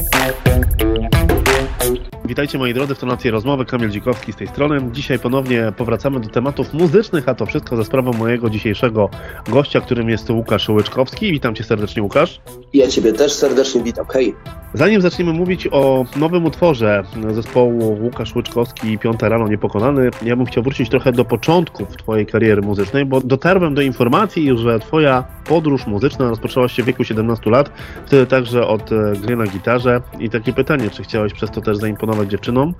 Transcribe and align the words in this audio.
Thank 0.00 0.46
you. 0.46 0.47
Witajcie 2.38 2.58
moi 2.58 2.74
drodzy 2.74 2.94
w 2.94 2.98
tonacji 2.98 3.30
rozmowy, 3.30 3.64
Kamil 3.64 3.90
Dzikowski 3.90 4.32
z 4.32 4.36
tej 4.36 4.48
strony. 4.48 4.90
Dzisiaj 4.92 5.18
ponownie 5.18 5.72
powracamy 5.76 6.20
do 6.20 6.28
tematów 6.28 6.72
muzycznych, 6.72 7.28
a 7.28 7.34
to 7.34 7.46
wszystko 7.46 7.76
za 7.76 7.84
sprawą 7.84 8.12
mojego 8.12 8.50
dzisiejszego 8.50 9.10
gościa, 9.48 9.80
którym 9.80 10.08
jest 10.08 10.30
Łukasz 10.30 10.68
Łyczkowski. 10.68 11.32
Witam 11.32 11.54
cię 11.54 11.64
serdecznie 11.64 12.02
Łukasz. 12.02 12.40
Ja 12.72 12.88
ciebie 12.88 13.12
też 13.12 13.32
serdecznie 13.32 13.82
witam, 13.82 14.06
hej. 14.06 14.34
Zanim 14.74 15.00
zaczniemy 15.00 15.32
mówić 15.32 15.68
o 15.70 16.04
nowym 16.16 16.44
utworze 16.44 17.02
zespołu 17.30 17.98
Łukasz 18.02 18.36
Łyczkowski 18.36 18.92
i 18.92 18.98
Piąta 18.98 19.28
Rano 19.28 19.48
Niepokonany, 19.48 20.10
ja 20.22 20.36
bym 20.36 20.46
chciał 20.46 20.62
wrócić 20.62 20.90
trochę 20.90 21.12
do 21.12 21.24
początków 21.24 21.96
twojej 21.96 22.26
kariery 22.26 22.62
muzycznej, 22.62 23.04
bo 23.04 23.20
dotarłem 23.20 23.74
do 23.74 23.82
informacji, 23.82 24.58
że 24.58 24.78
twoja 24.78 25.24
podróż 25.44 25.86
muzyczna 25.86 26.28
rozpoczęła 26.28 26.68
się 26.68 26.82
w 26.82 26.86
wieku 26.86 27.04
17 27.04 27.50
lat, 27.50 27.70
wtedy 28.06 28.26
także 28.26 28.66
od 28.66 28.92
e, 28.92 29.12
gry 29.22 29.36
na 29.36 29.46
gitarze 29.46 30.00
i 30.18 30.30
takie 30.30 30.52
pytanie, 30.52 30.90
czy 30.90 31.02
chciałeś 31.02 31.32
przez 31.32 31.50
to 31.50 31.60
też 31.60 31.76
zaimponować 31.76 32.27
dziewczynom 32.28 32.74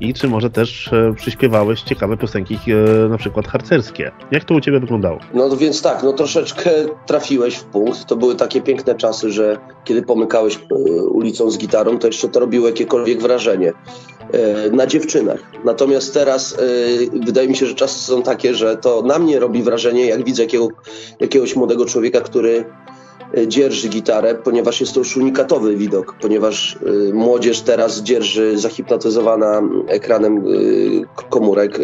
i 0.00 0.14
czy 0.14 0.28
może 0.28 0.50
też 0.50 0.92
e, 0.92 1.14
przyśpiewałeś 1.16 1.82
ciekawe 1.82 2.16
piosenki, 2.16 2.54
e, 2.54 3.08
na 3.08 3.18
przykład 3.18 3.48
harcerskie. 3.48 4.10
Jak 4.30 4.44
to 4.44 4.54
u 4.54 4.60
ciebie 4.60 4.80
wyglądało? 4.80 5.18
No 5.34 5.56
więc 5.56 5.82
tak, 5.82 6.02
no 6.02 6.12
troszeczkę 6.12 6.70
trafiłeś 7.06 7.56
w 7.56 7.64
punkt. 7.64 8.06
To 8.06 8.16
były 8.16 8.34
takie 8.34 8.60
piękne 8.60 8.94
czasy, 8.94 9.32
że 9.32 9.58
kiedy 9.84 10.02
pomykałeś 10.02 10.58
ulicą 11.10 11.50
z 11.50 11.58
gitarą, 11.58 11.98
to 11.98 12.06
jeszcze 12.06 12.28
to 12.28 12.40
robiło 12.40 12.66
jakiekolwiek 12.66 13.22
wrażenie 13.22 13.72
na 14.72 14.86
dziewczynach. 14.86 15.40
Natomiast 15.64 16.14
teraz 16.14 16.56
wydaje 17.26 17.48
mi 17.48 17.56
się, 17.56 17.66
że 17.66 17.74
czasy 17.74 18.00
są 18.00 18.22
takie, 18.22 18.54
że 18.54 18.76
to 18.76 19.02
na 19.02 19.18
mnie 19.18 19.38
robi 19.38 19.62
wrażenie, 19.62 20.06
jak 20.06 20.24
widzę 20.24 20.42
jakiego, 20.42 20.68
jakiegoś 21.20 21.56
młodego 21.56 21.86
człowieka, 21.86 22.20
który 22.20 22.64
E, 22.64 22.81
dzierży 23.46 23.88
gitarę, 23.88 24.34
ponieważ 24.34 24.80
jest 24.80 24.92
to 24.92 25.00
już 25.00 25.16
unikatowy 25.16 25.76
widok, 25.76 26.14
ponieważ 26.20 26.78
e, 27.10 27.12
młodzież 27.12 27.60
teraz 27.60 28.02
dzierży 28.02 28.58
zahipnotyzowana 28.58 29.62
ekranem 29.86 30.38
e, 30.38 30.42
komórek, 31.30 31.78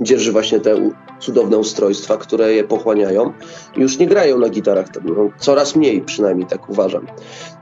dzierży 0.00 0.32
właśnie 0.32 0.60
te 0.60 0.90
cudowne 1.20 1.58
ustrojstwa, 1.58 2.16
które 2.16 2.52
je 2.52 2.64
pochłaniają 2.64 3.32
już 3.76 3.98
nie 3.98 4.06
grają 4.06 4.38
na 4.38 4.48
gitarach, 4.48 4.86
no, 5.04 5.30
coraz 5.38 5.76
mniej 5.76 6.00
przynajmniej 6.00 6.46
tak 6.46 6.70
uważam. 6.70 7.06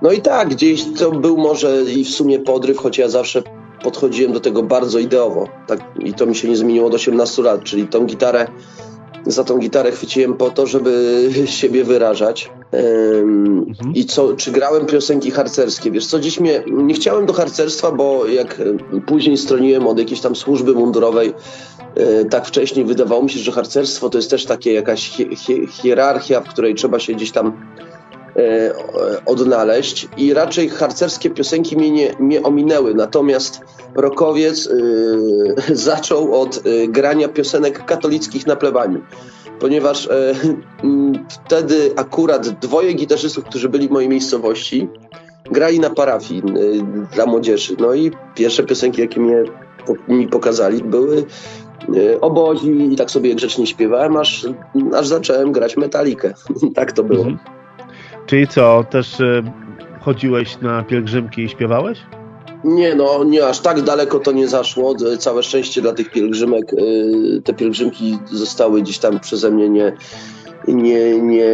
No 0.02 0.12
i 0.12 0.20
tak, 0.20 0.48
gdzieś 0.48 0.84
to 0.98 1.10
był 1.10 1.36
może 1.36 1.82
i 1.82 2.04
w 2.04 2.08
sumie 2.08 2.38
podryw, 2.38 2.78
choć 2.78 2.98
ja 2.98 3.08
zawsze 3.08 3.42
podchodziłem 3.82 4.32
do 4.32 4.40
tego 4.40 4.62
bardzo 4.62 4.98
ideowo 4.98 5.48
tak, 5.66 5.80
i 5.98 6.14
to 6.14 6.26
mi 6.26 6.36
się 6.36 6.48
nie 6.48 6.56
zmieniło 6.56 6.86
od 6.86 6.94
18 6.94 7.42
lat, 7.42 7.62
czyli 7.62 7.86
tą 7.86 8.06
gitarę 8.06 8.46
za 9.26 9.44
tą 9.44 9.58
gitarę 9.58 9.92
chwyciłem 9.92 10.34
po 10.34 10.50
to, 10.50 10.66
żeby 10.66 11.22
siebie 11.46 11.84
wyrażać. 11.84 12.50
Mhm. 12.74 13.94
I 13.94 14.04
co, 14.04 14.34
czy 14.36 14.50
grałem 14.50 14.86
piosenki 14.86 15.30
harcerskie? 15.30 15.90
Wiesz 15.90 16.06
co, 16.06 16.20
dziś 16.20 16.40
mnie, 16.40 16.62
nie 16.66 16.94
chciałem 16.94 17.26
do 17.26 17.32
harcerstwa, 17.32 17.92
bo 17.92 18.26
jak 18.26 18.62
później 19.06 19.36
stroniłem 19.36 19.86
od 19.86 19.98
jakiejś 19.98 20.20
tam 20.20 20.36
służby 20.36 20.72
mundurowej, 20.74 21.34
e, 21.94 22.24
tak 22.24 22.46
wcześniej 22.46 22.84
wydawało 22.84 23.22
mi 23.22 23.30
się, 23.30 23.38
że 23.38 23.52
harcerstwo 23.52 24.10
to 24.10 24.18
jest 24.18 24.30
też 24.30 24.46
takie 24.46 24.72
jakaś 24.72 25.10
hi 25.10 25.36
hi 25.36 25.66
hierarchia, 25.66 26.40
w 26.40 26.48
której 26.48 26.74
trzeba 26.74 26.98
się 26.98 27.12
gdzieś 27.12 27.30
tam 27.30 27.52
e, 28.36 28.74
odnaleźć 29.26 30.08
i 30.16 30.34
raczej 30.34 30.68
harcerskie 30.68 31.30
piosenki 31.30 31.76
mnie 31.76 31.90
nie, 31.90 32.14
nie 32.20 32.42
ominęły, 32.42 32.94
natomiast 32.94 33.60
rokowiec 33.94 34.68
zaczął 35.72 36.40
od 36.40 36.62
grania 36.88 37.28
piosenek 37.28 37.84
katolickich 37.84 38.46
na 38.46 38.56
plebanii. 38.56 39.02
Ponieważ 39.60 40.06
y, 40.06 40.34
wtedy 41.28 41.92
akurat 41.96 42.48
dwoje 42.48 42.92
gitarzystów, 42.92 43.44
którzy 43.44 43.68
byli 43.68 43.88
w 43.88 43.90
mojej 43.90 44.08
miejscowości, 44.08 44.88
grali 45.50 45.80
na 45.80 45.90
parafii 45.90 46.42
y, 46.58 46.82
dla 47.14 47.26
młodzieży. 47.26 47.76
No 47.78 47.94
i 47.94 48.10
pierwsze 48.34 48.62
piosenki, 48.62 49.00
jakie 49.00 49.20
mnie, 49.20 49.44
mi 50.08 50.28
pokazali, 50.28 50.82
były 50.82 51.24
y, 51.96 52.20
obozi 52.20 52.92
i 52.92 52.96
tak 52.96 53.10
sobie 53.10 53.34
grzecznie 53.34 53.66
śpiewałem, 53.66 54.16
aż, 54.16 54.46
aż 54.96 55.06
zacząłem 55.06 55.52
grać 55.52 55.76
metalikę. 55.76 56.34
tak 56.74 56.92
to 56.92 57.04
było. 57.04 57.24
Mhm. 57.24 57.38
Czyli 58.26 58.48
co, 58.48 58.84
też 58.90 59.20
y, 59.20 59.42
chodziłeś 60.00 60.60
na 60.60 60.82
pielgrzymki 60.82 61.42
i 61.42 61.48
śpiewałeś? 61.48 61.98
Nie, 62.64 62.94
no 62.94 63.24
nie 63.24 63.46
aż 63.46 63.60
tak 63.60 63.82
daleko 63.82 64.18
to 64.18 64.32
nie 64.32 64.48
zaszło. 64.48 64.94
Całe 65.18 65.42
szczęście 65.42 65.82
dla 65.82 65.92
tych 65.92 66.10
pielgrzymek. 66.10 66.72
Y, 66.72 67.42
te 67.44 67.54
pielgrzymki 67.54 68.18
zostały 68.32 68.82
gdzieś 68.82 68.98
tam 68.98 69.20
przeze 69.20 69.50
mnie 69.50 69.68
nie, 69.68 69.96
nie, 70.68 71.18
nie, 71.18 71.50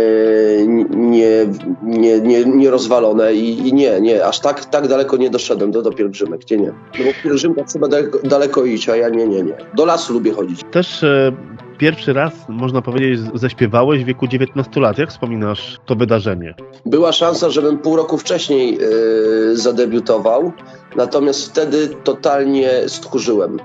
nie, 0.91 1.47
nie, 1.83 2.21
nie, 2.21 2.45
nie 2.45 2.71
rozwalone 2.71 3.35
i, 3.35 3.69
i, 3.69 3.73
nie, 3.73 4.01
nie, 4.01 4.25
aż 4.25 4.41
tak, 4.41 4.65
tak 4.65 4.89
daleko 4.89 5.17
nie 5.17 5.31
doszedłem 5.31 5.71
do, 5.71 5.83
do 5.83 5.93
pielgrzymek, 5.93 6.51
nie, 6.51 6.57
nie. 6.57 6.73
No 6.99 7.05
bo 7.05 7.11
pielgrzymka 7.23 7.65
trzeba 7.65 7.89
daleko, 7.89 8.19
daleko 8.25 8.65
iść, 8.65 8.89
a 8.89 8.97
ja 8.97 9.09
nie, 9.09 9.27
nie, 9.27 9.43
nie. 9.43 9.55
Do 9.75 9.85
lasu 9.85 10.13
lubię 10.13 10.33
chodzić. 10.33 10.61
Też 10.71 11.03
e, 11.03 11.33
pierwszy 11.81 12.13
raz, 12.13 12.33
można 12.49 12.83
powiedzieć, 12.83 13.21
zaśpiewałeś 13.35 14.03
w 14.03 14.07
wieku 14.07 14.27
19 14.27 14.81
lat. 14.81 14.99
Jak 14.99 15.11
wspominasz 15.11 15.81
to 15.87 15.97
wydarzenie? 15.97 16.55
Była 16.87 17.13
szansa, 17.13 17.51
żebym 17.51 17.79
pół 17.79 17.97
roku 17.97 18.19
wcześniej 18.19 18.79
e, 18.79 19.57
zadebiutował, 19.57 20.53
natomiast 20.97 21.51
wtedy 21.51 21.89
totalnie 22.05 22.71
stchórzyłem. 22.87 23.61
E, 23.61 23.63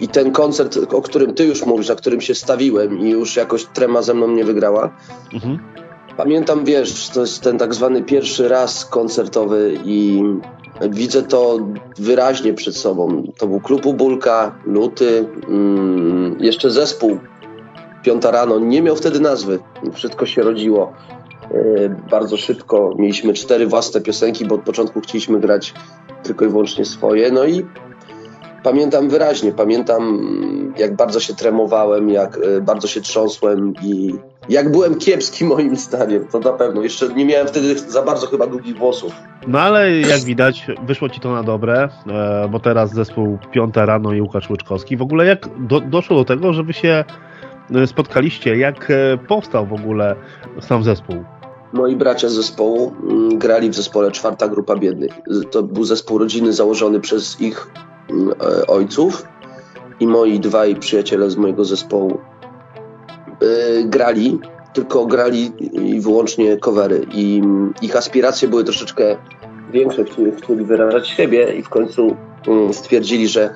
i 0.00 0.08
ten 0.08 0.32
koncert, 0.32 0.78
o 0.92 1.02
którym 1.02 1.34
ty 1.34 1.44
już 1.44 1.66
mówisz, 1.66 1.88
na 1.88 1.94
którym 1.94 2.20
się 2.20 2.34
stawiłem 2.34 3.00
i 3.00 3.10
już 3.10 3.36
jakoś 3.36 3.64
trema 3.64 4.02
ze 4.02 4.14
mną 4.14 4.28
nie 4.28 4.44
wygrała. 4.44 4.90
Mhm. 5.32 5.58
Pamiętam, 6.16 6.64
wiesz, 6.64 7.08
to 7.08 7.20
jest 7.20 7.42
ten 7.42 7.58
tak 7.58 7.74
zwany 7.74 8.02
pierwszy 8.02 8.48
raz 8.48 8.84
koncertowy 8.84 9.78
i 9.84 10.22
widzę 10.90 11.22
to 11.22 11.58
wyraźnie 11.98 12.54
przed 12.54 12.76
sobą. 12.76 13.22
To 13.38 13.46
był 13.46 13.60
klub 13.60 13.86
Ubulka, 13.86 14.58
Luty, 14.66 15.26
mm, 15.48 16.36
jeszcze 16.40 16.70
zespół 16.70 17.18
Piąta 18.02 18.30
Rano. 18.30 18.58
Nie 18.58 18.82
miał 18.82 18.96
wtedy 18.96 19.20
nazwy. 19.20 19.58
Wszystko 19.92 20.26
się 20.26 20.42
rodziło 20.42 20.92
e, 21.42 21.88
bardzo 22.10 22.36
szybko. 22.36 22.94
Mieliśmy 22.98 23.32
cztery 23.32 23.66
własne 23.66 24.00
piosenki, 24.00 24.44
bo 24.44 24.54
od 24.54 24.62
początku 24.62 25.00
chcieliśmy 25.00 25.40
grać 25.40 25.74
tylko 26.22 26.44
i 26.44 26.48
wyłącznie 26.48 26.84
swoje. 26.84 27.30
No 27.30 27.44
i 27.44 27.66
Pamiętam 28.64 29.08
wyraźnie, 29.08 29.52
pamiętam 29.52 30.20
jak 30.78 30.96
bardzo 30.96 31.20
się 31.20 31.34
tremowałem, 31.34 32.10
jak 32.10 32.38
e, 32.38 32.60
bardzo 32.60 32.88
się 32.88 33.00
trząsłem 33.00 33.74
i 33.82 34.14
jak 34.48 34.70
byłem 34.70 34.94
kiepski 34.94 35.44
moim 35.54 35.76
zdaniem, 35.76 36.26
to 36.32 36.38
na 36.38 36.52
pewno. 36.52 36.82
Jeszcze 36.82 37.08
nie 37.08 37.24
miałem 37.24 37.48
wtedy 37.48 37.78
za 37.78 38.02
bardzo 38.02 38.26
chyba 38.26 38.46
długich 38.46 38.78
włosów. 38.78 39.12
No 39.46 39.60
ale 39.60 40.00
jak 40.00 40.20
widać, 40.20 40.66
wyszło 40.86 41.08
ci 41.08 41.20
to 41.20 41.32
na 41.32 41.42
dobre, 41.42 41.88
e, 42.06 42.48
bo 42.50 42.60
teraz 42.60 42.94
zespół 42.94 43.38
Piąta 43.52 43.86
Rano 43.86 44.12
i 44.12 44.20
Łukasz 44.20 44.50
Łyczkowski. 44.50 44.96
W 44.96 45.02
ogóle 45.02 45.26
jak 45.26 45.48
do, 45.58 45.80
doszło 45.80 46.16
do 46.16 46.24
tego, 46.24 46.52
że 46.52 46.62
wy 46.62 46.72
się 46.72 47.04
e, 47.74 47.86
spotkaliście? 47.86 48.56
Jak 48.56 48.92
powstał 49.28 49.66
w 49.66 49.72
ogóle 49.72 50.16
sam 50.60 50.84
zespół? 50.84 51.16
Moi 51.72 51.96
bracia 51.96 52.28
z 52.28 52.32
zespołu 52.32 52.92
mm, 53.02 53.38
grali 53.38 53.70
w 53.70 53.74
zespole 53.74 54.12
Czwarta 54.12 54.48
Grupa 54.48 54.76
Biednych. 54.76 55.12
To 55.50 55.62
był 55.62 55.84
zespół 55.84 56.18
rodziny 56.18 56.52
założony 56.52 57.00
przez 57.00 57.40
ich 57.40 57.70
ojców 58.68 59.26
i 60.00 60.06
moi 60.06 60.40
dwaj 60.40 60.76
przyjaciele 60.76 61.30
z 61.30 61.36
mojego 61.36 61.64
zespołu 61.64 62.18
e, 63.40 63.84
grali, 63.84 64.38
tylko 64.72 65.06
grali 65.06 65.52
i 65.72 66.00
wyłącznie 66.00 66.56
covery 66.56 67.06
i 67.12 67.42
ich 67.82 67.96
aspiracje 67.96 68.48
były 68.48 68.64
troszeczkę 68.64 69.16
większe, 69.72 70.04
chcieli, 70.04 70.32
chcieli 70.32 70.64
wyrażać 70.64 71.08
siebie 71.08 71.54
i 71.54 71.62
w 71.62 71.68
końcu 71.68 72.16
mm, 72.46 72.74
stwierdzili, 72.74 73.28
że 73.28 73.50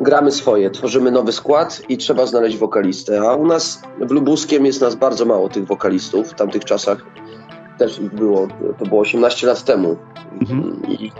gramy 0.00 0.32
swoje, 0.32 0.70
tworzymy 0.70 1.10
nowy 1.10 1.32
skład 1.32 1.82
i 1.88 1.96
trzeba 1.96 2.26
znaleźć 2.26 2.56
wokalistę. 2.56 3.20
A 3.20 3.34
u 3.34 3.46
nas 3.46 3.82
w 4.00 4.10
Lubuskiem 4.10 4.66
jest 4.66 4.80
nas 4.80 4.94
bardzo 4.94 5.24
mało 5.24 5.48
tych 5.48 5.66
wokalistów 5.66 6.28
w 6.28 6.34
tamtych 6.34 6.64
czasach. 6.64 7.06
Też 7.78 7.98
ich 7.98 8.14
było, 8.14 8.48
to 8.78 8.86
było 8.86 9.00
18 9.00 9.46
lat 9.46 9.64
temu. 9.64 9.96
Mhm. 10.40 10.82
I, 10.88 11.12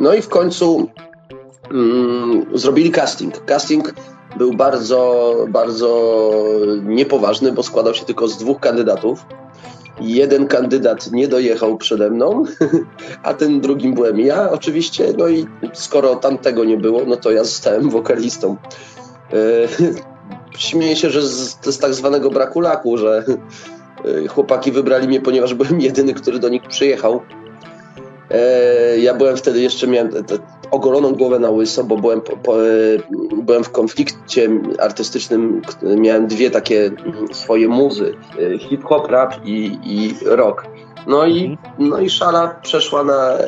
no 0.00 0.14
i 0.14 0.22
w 0.22 0.28
końcu 0.28 0.88
mm, 1.70 2.46
zrobili 2.54 2.90
casting. 2.90 3.44
Casting 3.44 3.94
był 4.36 4.52
bardzo, 4.52 5.34
bardzo 5.48 6.30
niepoważny, 6.82 7.52
bo 7.52 7.62
składał 7.62 7.94
się 7.94 8.04
tylko 8.04 8.28
z 8.28 8.38
dwóch 8.38 8.60
kandydatów. 8.60 9.26
Jeden 10.00 10.46
kandydat 10.46 11.12
nie 11.12 11.28
dojechał 11.28 11.78
przede 11.78 12.10
mną, 12.10 12.44
a 13.22 13.34
ten 13.34 13.60
drugim 13.60 13.94
byłem 13.94 14.20
ja 14.20 14.50
oczywiście. 14.50 15.12
No 15.18 15.28
i 15.28 15.46
skoro 15.72 16.16
tamtego 16.16 16.64
nie 16.64 16.76
było, 16.76 17.04
no 17.06 17.16
to 17.16 17.30
ja 17.30 17.44
zostałem 17.44 17.90
wokalistą. 17.90 18.56
E, 19.32 19.36
śmieję 20.58 20.96
się, 20.96 21.10
że 21.10 21.20
to 21.62 21.68
jest 21.70 21.80
tak 21.80 21.94
zwanego 21.94 22.30
braku 22.30 22.60
laku, 22.60 22.96
że 22.96 23.24
e, 24.24 24.28
chłopaki 24.28 24.72
wybrali 24.72 25.08
mnie, 25.08 25.20
ponieważ 25.20 25.54
byłem 25.54 25.80
jedyny, 25.80 26.14
który 26.14 26.38
do 26.38 26.48
nich 26.48 26.62
przyjechał. 26.62 27.20
E, 28.32 28.98
ja 28.98 29.14
byłem 29.14 29.36
wtedy 29.36 29.60
jeszcze, 29.60 29.86
miałem 29.86 30.10
ogoloną 30.70 31.12
głowę 31.12 31.38
na 31.38 31.50
łyso, 31.50 31.84
bo 31.84 31.96
byłem, 31.96 32.20
po, 32.20 32.36
po, 32.36 32.54
byłem 33.36 33.64
w 33.64 33.70
konflikcie 33.70 34.48
artystycznym, 34.78 35.62
miałem 35.96 36.26
dwie 36.26 36.50
takie 36.50 36.90
swoje 37.32 37.68
muzy, 37.68 38.14
hip-hop, 38.58 39.10
rap 39.10 39.34
i, 39.44 39.78
i 39.84 40.14
rock. 40.24 40.64
No 41.06 41.26
i, 41.26 41.58
no 41.78 41.98
i 41.98 42.10
szala 42.10 42.48
przeszła 42.62 43.04
na, 43.04 43.38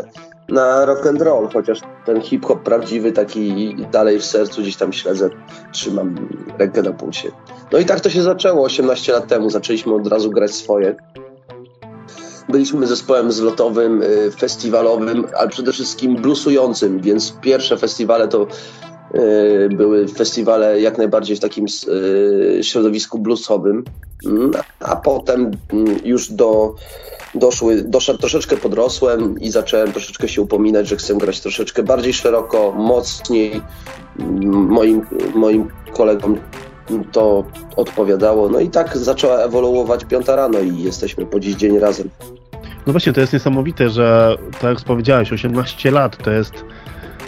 na 0.48 0.84
rock 0.84 1.06
and 1.06 1.22
roll, 1.22 1.48
chociaż 1.52 1.81
ten 2.06 2.20
hip-hop 2.20 2.62
prawdziwy 2.62 3.12
taki 3.12 3.76
dalej 3.92 4.19
w 4.19 4.25
sercu 4.25 4.62
gdzieś 4.62 4.76
tam 4.76 4.92
śledzę, 4.92 5.31
trzymam 5.72 6.28
rękę 6.58 6.82
na 6.82 6.92
pulsie. 6.92 7.31
No 7.72 7.78
i 7.78 7.84
tak 7.84 8.00
to 8.00 8.10
się 8.10 8.22
zaczęło 8.22 8.64
18 8.64 9.12
lat 9.12 9.26
temu, 9.26 9.50
zaczęliśmy 9.50 9.94
od 9.94 10.06
razu 10.06 10.31
grać 10.31 10.54
swoje. 10.54 10.94
Byliśmy 12.49 12.87
zespołem 12.87 13.32
zlotowym, 13.32 14.02
y, 14.02 14.31
festiwalowym, 14.31 15.26
ale 15.38 15.49
przede 15.49 15.73
wszystkim 15.73 16.17
bluesującym, 16.17 17.00
więc 17.00 17.32
pierwsze 17.43 17.76
festiwale 17.76 18.29
to 18.29 18.46
y, 19.14 19.69
były 19.76 20.08
festiwale 20.08 20.81
jak 20.81 20.99
najbardziej 20.99 21.37
w 21.37 21.41
takim 21.41 21.67
y, 21.88 22.58
środowisku 22.62 23.19
bluesowym, 23.19 23.85
mm, 24.26 24.50
a 24.81 24.96
potem 24.96 25.50
mm, 25.73 25.99
już 26.05 26.32
do, 26.32 26.75
doszły, 27.35 27.82
doszedł, 27.82 28.19
troszeczkę 28.19 28.56
podrosłem 28.56 29.41
i 29.41 29.50
zacząłem 29.50 29.93
troszeczkę 29.93 30.29
się 30.29 30.43
upominać, 30.43 30.88
że 30.88 30.96
chcę 30.96 31.14
grać 31.14 31.41
troszeczkę 31.41 31.82
bardziej 31.82 32.12
szeroko, 32.12 32.73
mocniej. 32.73 33.62
Mm, 34.19 34.69
moim, 34.69 35.06
moim 35.35 35.70
kolegom 35.93 36.38
to 37.12 37.44
odpowiadało. 37.76 38.48
No 38.48 38.60
i 38.60 38.70
tak 38.70 38.98
zaczęła 38.98 39.38
ewoluować 39.38 40.04
piąta 40.04 40.36
rano 40.36 40.58
i 40.58 40.82
jesteśmy 40.82 41.26
po 41.26 41.40
dziś 41.40 41.54
dzień 41.54 41.78
razem. 41.78 42.08
No 42.86 42.92
właśnie, 42.92 43.12
to 43.12 43.20
jest 43.20 43.32
niesamowite, 43.32 43.90
że 43.90 44.36
tak 44.52 44.78
jak 44.78 44.81
powiedziałeś, 44.81 45.32
18 45.32 45.90
lat 45.90 46.16
to 46.25 46.31
jest 46.31 46.54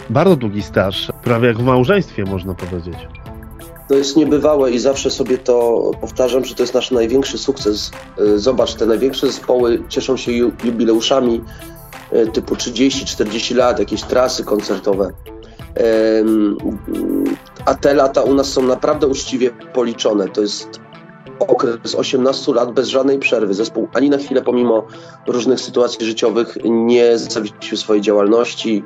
bardzo 0.09 0.35
długi 0.35 0.61
staż, 0.61 1.11
prawie 1.23 1.47
jak 1.47 1.57
w 1.57 1.63
małżeństwie 1.63 2.23
można 2.23 2.53
powiedzieć. 2.53 2.95
To 3.87 3.95
jest 3.95 4.17
niebywałe 4.17 4.71
i 4.71 4.79
zawsze 4.79 5.11
sobie 5.11 5.37
to 5.37 5.91
powtarzam, 6.01 6.45
że 6.45 6.55
to 6.55 6.63
jest 6.63 6.73
nasz 6.73 6.91
największy 6.91 7.37
sukces. 7.37 7.91
Y, 8.19 8.39
zobacz, 8.39 8.73
te 8.73 8.85
największe 8.85 9.27
zespoły 9.27 9.83
cieszą 9.89 10.17
się 10.17 10.31
jubileuszami 10.63 11.41
y, 12.13 12.27
typu 12.27 12.55
30-40 12.55 13.55
lat, 13.55 13.79
jakieś 13.79 14.03
trasy 14.03 14.43
koncertowe. 14.43 15.11
A 17.67 17.75
te 17.75 17.93
lata 17.93 18.23
u 18.23 18.33
nas 18.33 18.47
są 18.47 18.63
naprawdę 18.63 19.07
uczciwie 19.07 19.49
policzone. 19.49 20.27
To 20.27 20.41
jest 20.41 20.79
okres 21.39 21.95
18 21.95 22.53
lat 22.53 22.71
bez 22.71 22.87
żadnej 22.87 23.19
przerwy. 23.19 23.53
Zespół 23.53 23.87
ani 23.93 24.09
na 24.09 24.17
chwilę, 24.17 24.41
pomimo 24.41 24.87
różnych 25.27 25.59
sytuacji 25.59 26.05
życiowych, 26.05 26.57
nie 26.65 27.17
zawiesił 27.17 27.77
swojej 27.77 28.01
działalności. 28.01 28.83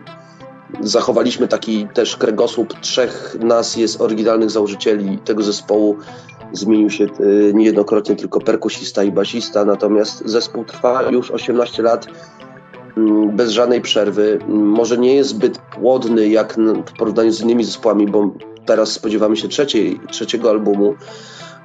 Zachowaliśmy 0.80 1.48
taki 1.48 1.88
też 1.94 2.18
kręgosłup. 2.18 2.80
Trzech 2.80 3.38
nas 3.40 3.76
jest 3.76 4.02
oryginalnych 4.02 4.52
założycieli 4.52 5.18
tego 5.18 5.44
zespołu. 5.44 5.98
Zmienił 6.54 6.90
się 6.90 7.04
y, 7.04 7.52
niejednokrotnie 7.56 8.16
tylko 8.16 8.40
perkusista 8.40 9.04
i 9.04 9.12
basista, 9.12 9.66
natomiast 9.66 10.24
zespół 10.26 10.66
trwa 10.66 11.04
już 11.04 11.32
18 11.32 11.84
lat 11.84 12.08
bez 13.34 13.52
żadnej 13.52 13.82
przerwy. 13.82 14.40
Może 14.48 14.98
nie 14.98 15.16
jest 15.16 15.30
zbyt 15.30 15.58
płodny 15.58 16.28
jak 16.28 16.56
w 16.86 16.98
porównaniu 16.98 17.32
z 17.32 17.42
innymi 17.42 17.64
zespołami, 17.64 18.06
bo 18.06 18.32
teraz 18.66 18.92
spodziewamy 18.92 19.38
się 19.38 19.48
trzeciej, 19.48 20.00
trzeciego 20.12 20.50
albumu, 20.50 20.96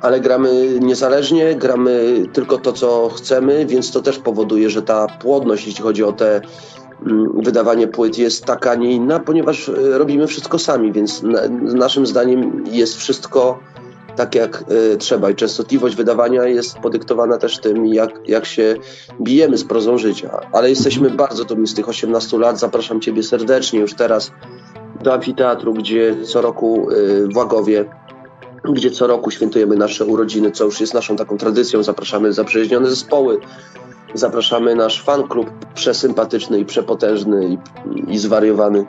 ale 0.01 0.21
gramy 0.21 0.79
niezależnie, 0.81 1.55
gramy 1.55 2.23
tylko 2.33 2.59
to, 2.59 2.73
co 2.73 3.09
chcemy, 3.09 3.67
więc 3.67 3.91
to 3.91 4.03
też 4.03 4.19
powoduje, 4.19 4.71
że 4.71 4.83
ta 4.83 5.07
płodność, 5.07 5.67
jeśli 5.67 5.83
chodzi 5.83 6.05
o 6.05 6.13
te 6.13 6.41
mm, 7.07 7.43
wydawanie 7.43 7.89
płyt 7.89 8.19
jest 8.19 8.45
taka, 8.45 8.75
nie 8.75 8.93
inna, 8.93 9.21
ponieważ 9.21 9.69
e, 9.69 9.73
robimy 9.99 10.27
wszystko 10.27 10.59
sami, 10.59 10.93
więc 10.93 11.23
na, 11.23 11.41
naszym 11.75 12.07
zdaniem 12.07 12.65
jest 12.67 12.97
wszystko 12.97 13.59
tak 14.17 14.35
jak 14.35 14.65
y, 14.93 14.97
trzeba 14.97 15.31
i 15.31 15.35
częstotliwość 15.35 15.97
wydawania 15.97 16.45
jest 16.45 16.79
podyktowana 16.79 17.39
też 17.39 17.59
tym, 17.59 17.87
jak, 17.87 18.11
jak 18.29 18.47
się 18.47 18.77
bijemy 19.23 19.59
z 19.59 19.65
prozą 19.65 19.99
życia. 19.99 20.41
Ale 20.53 20.71
jesteśmy 20.71 21.11
bardzo 21.11 21.45
dumni 21.45 21.67
z 21.67 21.75
tych 21.75 21.89
18 21.89 22.39
lat. 22.39 22.59
Zapraszam 22.59 23.01
Ciebie 23.01 23.23
serdecznie 23.23 23.81
już 23.81 23.95
teraz 23.95 24.31
do 25.03 25.15
amfiteatru, 25.15 25.75
gdzie 25.75 26.17
co 26.25 26.43
roku 26.43 26.91
y, 26.91 27.29
w 27.29 27.37
Łagowie 27.37 27.85
gdzie 28.73 28.91
co 28.91 29.07
roku 29.07 29.31
świętujemy 29.31 29.77
nasze 29.77 30.05
urodziny, 30.05 30.51
co 30.51 30.65
już 30.65 30.81
jest 30.81 30.95
naszą 30.95 31.17
taką 31.17 31.37
tradycją. 31.37 31.83
Zapraszamy 31.83 32.33
zaprzyjaźnione 32.33 32.91
zespoły, 32.91 33.39
zapraszamy 34.15 34.75
nasz 34.75 35.03
fan 35.03 35.29
klub 35.29 35.51
przesympatyczny 35.75 36.59
i 36.59 36.65
przepotężny 36.65 37.49
i, 37.49 37.59
i 38.13 38.19
zwariowany. 38.19 38.85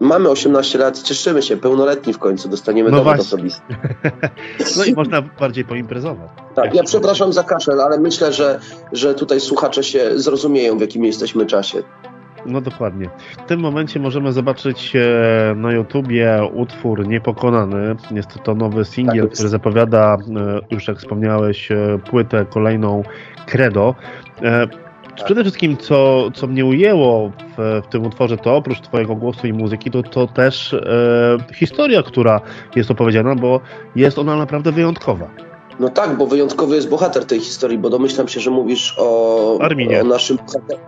Mamy 0.00 0.28
18 0.28 0.78
lat, 0.78 1.02
cieszymy 1.02 1.42
się, 1.42 1.56
pełnoletni 1.56 2.12
w 2.12 2.18
końcu, 2.18 2.48
dostaniemy 2.48 2.90
no 2.90 2.96
dowód 2.96 3.20
osobisty. 3.20 3.76
no 4.76 4.84
i 4.84 4.94
można 4.94 5.22
bardziej 5.22 5.64
poimprezować. 5.64 6.30
Tak, 6.54 6.74
ja 6.74 6.82
przepraszam 6.82 7.32
za 7.32 7.44
kaszel, 7.44 7.80
ale 7.80 7.98
myślę, 7.98 8.32
że, 8.32 8.60
że 8.92 9.14
tutaj 9.14 9.40
słuchacze 9.40 9.84
się 9.84 10.18
zrozumieją, 10.18 10.78
w 10.78 10.80
jakim 10.80 11.04
jesteśmy 11.04 11.46
czasie. 11.46 11.82
No 12.46 12.60
dokładnie. 12.60 13.10
W 13.38 13.48
tym 13.48 13.60
momencie 13.60 14.00
możemy 14.00 14.32
zobaczyć 14.32 14.96
e, 14.96 15.54
na 15.56 15.72
YouTubie 15.72 16.40
utwór 16.54 17.08
Niepokonany. 17.08 17.96
Jest 18.10 18.28
to 18.44 18.54
nowy 18.54 18.84
singiel, 18.84 19.24
tak 19.24 19.34
który 19.34 19.48
zapowiada, 19.48 20.16
e, 20.16 20.74
już 20.74 20.88
jak 20.88 20.98
wspomniałeś, 20.98 21.72
e, 21.72 21.98
płytę 22.10 22.46
kolejną 22.50 23.02
Credo. 23.46 23.94
Przede 25.24 25.42
wszystkim, 25.42 25.76
co, 25.76 26.30
co 26.34 26.46
mnie 26.46 26.64
ujęło 26.66 27.28
w, 27.28 27.82
w, 27.86 27.88
tym 27.90 28.06
utworze, 28.06 28.36
to 28.36 28.56
oprócz 28.56 28.80
Twojego 28.80 29.14
głosu 29.14 29.46
i 29.46 29.52
muzyki, 29.52 29.90
to, 29.90 30.02
to 30.02 30.26
też 30.26 30.74
e, 30.74 31.38
historia, 31.54 32.02
która 32.02 32.40
jest 32.76 32.90
opowiedziana, 32.90 33.34
bo 33.34 33.60
jest 33.96 34.18
ona 34.18 34.36
naprawdę 34.36 34.72
wyjątkowa. 34.72 35.30
No 35.80 35.88
tak, 35.88 36.16
bo 36.16 36.26
wyjątkowy 36.26 36.76
jest 36.76 36.88
bohater 36.88 37.24
tej 37.24 37.40
historii, 37.40 37.78
bo 37.78 37.90
domyślam 37.90 38.28
się, 38.28 38.40
że 38.40 38.50
mówisz 38.50 38.94
o, 38.98 39.58
Arminie. 39.60 40.00
o 40.00 40.04
naszym. 40.04 40.38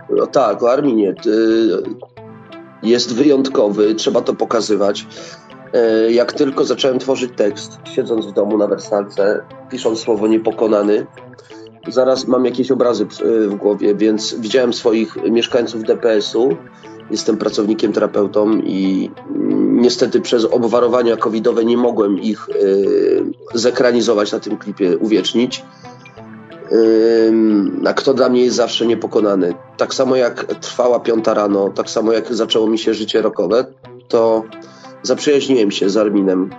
No 0.09 0.27
tak, 0.27 0.63
o 0.63 0.71
Arminie. 0.71 1.13
Jest 2.83 3.15
wyjątkowy, 3.15 3.95
trzeba 3.95 4.21
to 4.21 4.33
pokazywać. 4.33 5.05
E, 5.73 6.11
jak 6.11 6.33
tylko 6.33 6.65
zacząłem 6.65 6.99
tworzyć 6.99 7.31
tekst, 7.35 7.79
siedząc 7.83 8.25
w 8.25 8.31
domu 8.31 8.57
na 8.57 8.67
wersalce, 8.67 9.41
pisząc 9.69 9.99
słowo 9.99 10.27
niepokonany, 10.27 11.05
zaraz 11.87 12.27
mam 12.27 12.45
jakieś 12.45 12.71
obrazy 12.71 13.05
w 13.47 13.55
głowie, 13.55 13.95
więc 13.95 14.35
widziałem 14.39 14.73
swoich 14.73 15.15
mieszkańców 15.31 15.83
DPS-u. 15.83 16.55
Jestem 17.11 17.37
pracownikiem 17.37 17.93
terapeutą 17.93 18.57
i 18.57 19.11
niestety 19.59 20.21
przez 20.21 20.45
obwarowania 20.45 21.17
covidowe 21.17 21.65
nie 21.65 21.77
mogłem 21.77 22.19
ich 22.19 22.49
y, 22.49 23.23
zekranizować 23.53 24.31
na 24.31 24.39
tym 24.39 24.57
klipie, 24.57 24.97
uwiecznić. 24.97 25.63
A 27.85 27.93
kto 27.93 28.13
dla 28.13 28.29
mnie 28.29 28.43
jest 28.43 28.55
zawsze 28.55 28.85
niepokonany. 28.85 29.53
Tak 29.77 29.93
samo 29.93 30.15
jak 30.15 30.45
trwała 30.45 30.99
piąta 30.99 31.33
rano, 31.33 31.69
tak 31.69 31.89
samo 31.89 32.13
jak 32.13 32.33
zaczęło 32.33 32.67
mi 32.67 32.79
się 32.79 32.93
życie 32.93 33.21
rokowe, 33.21 33.65
to 34.07 34.43
zaprzyjaźniłem 35.03 35.71
się 35.71 35.89
z 35.89 35.97
Arminem. 35.97 36.49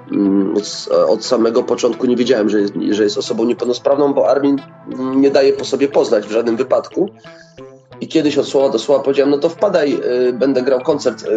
Od 1.09 1.25
samego 1.25 1.63
początku 1.63 2.07
nie 2.07 2.17
wiedziałem, 2.17 2.49
że 2.49 2.61
jest, 2.61 2.75
że 2.91 3.05
jest 3.05 3.19
osobą 3.19 3.45
niepełnosprawną, 3.45 4.15
bo 4.15 4.29
Armin 4.29 4.57
nie 5.17 5.31
daje 5.31 5.53
po 5.53 5.65
sobie 5.65 5.89
poznać 5.89 6.27
w 6.27 6.31
żadnym 6.31 6.57
wypadku. 6.57 7.11
I 8.03 8.09
kiedyś 8.09 8.39
od 8.39 8.47
słowa 8.47 8.69
do 8.69 8.79
słowa 8.79 9.05
powiedziałem, 9.05 9.31
no 9.31 9.39
to 9.39 9.49
wpadaj, 9.49 10.01
y, 10.29 10.33
będę 10.33 10.63
grał 10.63 10.81
koncert, 10.81 11.23
y, 11.23 11.29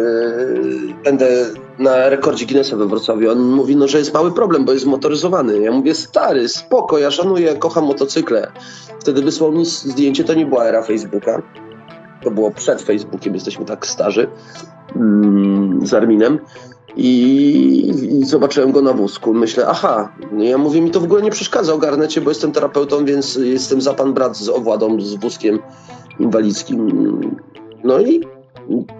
będę 1.04 1.46
na 1.78 2.08
rekordzie 2.08 2.46
Guinnessa 2.46 2.76
we 2.76 2.86
Wrocławiu. 2.86 3.30
On 3.30 3.38
mówi, 3.38 3.76
no 3.76 3.88
że 3.88 3.98
jest 3.98 4.14
mały 4.14 4.32
problem, 4.32 4.64
bo 4.64 4.72
jest 4.72 4.86
motoryzowany. 4.86 5.58
Ja 5.58 5.72
mówię, 5.72 5.94
stary, 5.94 6.48
spoko, 6.48 6.98
ja 6.98 7.10
szanuję, 7.10 7.54
kocham 7.54 7.84
motocykle. 7.84 8.52
Wtedy 9.00 9.22
wysłał 9.22 9.52
mi 9.52 9.64
zdjęcie, 9.64 10.24
to 10.24 10.34
nie 10.34 10.46
była 10.46 10.64
era 10.64 10.82
Facebooka. 10.82 11.42
To 12.22 12.30
było 12.30 12.50
przed 12.50 12.82
Facebookiem, 12.82 13.34
jesteśmy 13.34 13.64
tak 13.64 13.86
starzy 13.86 14.28
mm, 14.96 15.86
z 15.86 15.94
Arminem. 15.94 16.38
I, 16.96 17.92
I, 18.20 18.24
zobaczyłem 18.24 18.72
go 18.72 18.82
na 18.82 18.92
wózku. 18.92 19.34
Myślę, 19.34 19.66
aha, 19.68 20.12
ja 20.38 20.58
mówię, 20.58 20.80
mi 20.80 20.90
to 20.90 21.00
w 21.00 21.04
ogóle 21.04 21.22
nie 21.22 21.30
przeszkadza, 21.30 21.74
ogarnę 21.74 22.08
cię, 22.08 22.20
bo 22.20 22.30
jestem 22.30 22.52
terapeutą, 22.52 23.04
więc 23.04 23.34
jestem 23.42 23.80
za 23.80 23.94
pan 23.94 24.14
brat 24.14 24.36
z 24.36 24.48
owładą, 24.48 25.00
z 25.00 25.14
wózkiem 25.14 25.58
inwalidzkim. 26.20 27.40
No 27.84 28.00
i, 28.00 28.20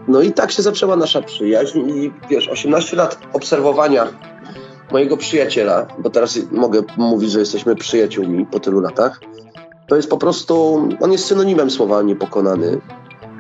no 0.08 0.22
i 0.22 0.32
tak 0.32 0.52
się 0.52 0.62
zaczęła 0.62 0.96
nasza 0.96 1.22
przyjaźń 1.22 1.78
i 1.78 2.12
wiesz, 2.30 2.48
18 2.48 2.96
lat 2.96 3.18
obserwowania 3.32 4.06
mojego 4.92 5.16
przyjaciela, 5.16 5.86
bo 5.98 6.10
teraz 6.10 6.38
mogę 6.50 6.82
mówić, 6.96 7.30
że 7.30 7.40
jesteśmy 7.40 7.76
przyjaciółmi 7.76 8.46
po 8.46 8.60
tylu 8.60 8.80
latach, 8.80 9.20
to 9.88 9.96
jest 9.96 10.10
po 10.10 10.18
prostu, 10.18 10.88
on 11.00 11.12
jest 11.12 11.24
synonimem 11.24 11.70
słowa 11.70 12.02
niepokonany. 12.02 12.80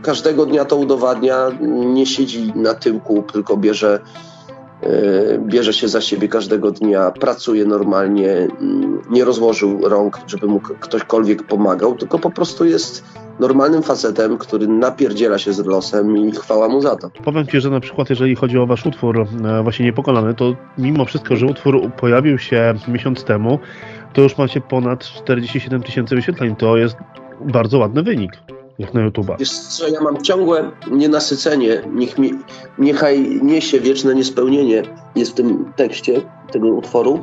Każdego 0.02 0.46
dnia 0.46 0.64
to 0.64 0.76
udowadnia, 0.76 1.50
nie 1.86 2.06
siedzi 2.06 2.52
na 2.54 2.74
tyłku, 2.74 3.24
tylko 3.32 3.56
bierze 3.56 4.00
bierze 5.38 5.72
się 5.72 5.88
za 5.88 6.00
siebie 6.00 6.28
każdego 6.28 6.70
dnia, 6.70 7.10
pracuje 7.10 7.64
normalnie, 7.64 8.48
nie 9.10 9.24
rozłożył 9.24 9.88
rąk, 9.88 10.20
żeby 10.26 10.46
mu 10.46 10.60
ktośkolwiek 10.60 11.42
pomagał, 11.42 11.94
tylko 11.94 12.18
po 12.18 12.30
prostu 12.30 12.64
jest 12.64 13.04
normalnym 13.40 13.82
facetem, 13.82 14.38
który 14.38 14.68
napierdziela 14.68 15.38
się 15.38 15.52
z 15.52 15.66
losem 15.66 16.16
i 16.16 16.32
chwała 16.32 16.68
mu 16.68 16.80
za 16.80 16.96
to. 16.96 17.10
Powiem 17.24 17.46
Ci, 17.46 17.60
że 17.60 17.70
na 17.70 17.80
przykład 17.80 18.10
jeżeli 18.10 18.36
chodzi 18.36 18.58
o 18.58 18.66
Wasz 18.66 18.86
utwór 18.86 19.26
e, 19.44 19.62
właśnie 19.62 19.84
Niepokonany, 19.84 20.34
to 20.34 20.56
mimo 20.78 21.04
wszystko, 21.04 21.36
że 21.36 21.46
utwór 21.46 21.90
pojawił 22.00 22.38
się 22.38 22.74
miesiąc 22.88 23.24
temu, 23.24 23.58
to 24.12 24.22
już 24.22 24.38
macie 24.38 24.60
ponad 24.60 25.04
47 25.04 25.82
tysięcy 25.82 26.14
wyświetleń. 26.14 26.56
To 26.56 26.76
jest 26.76 26.96
bardzo 27.40 27.78
ładny 27.78 28.02
wynik, 28.02 28.32
jak 28.78 28.94
na 28.94 29.10
YouTube'a. 29.10 29.36
Wiesz 29.38 29.50
co, 29.50 29.88
ja 29.88 30.00
mam 30.00 30.22
ciągłe 30.22 30.70
nienasycenie, 30.90 31.82
niech 31.92 32.18
mi, 32.18 32.32
niechaj 32.78 33.40
niesie 33.42 33.80
wieczne 33.80 34.14
niespełnienie, 34.14 34.82
jest 35.16 35.30
w 35.30 35.34
tym 35.34 35.72
tekście 35.76 36.20
tego 36.52 36.68
utworu. 36.68 37.20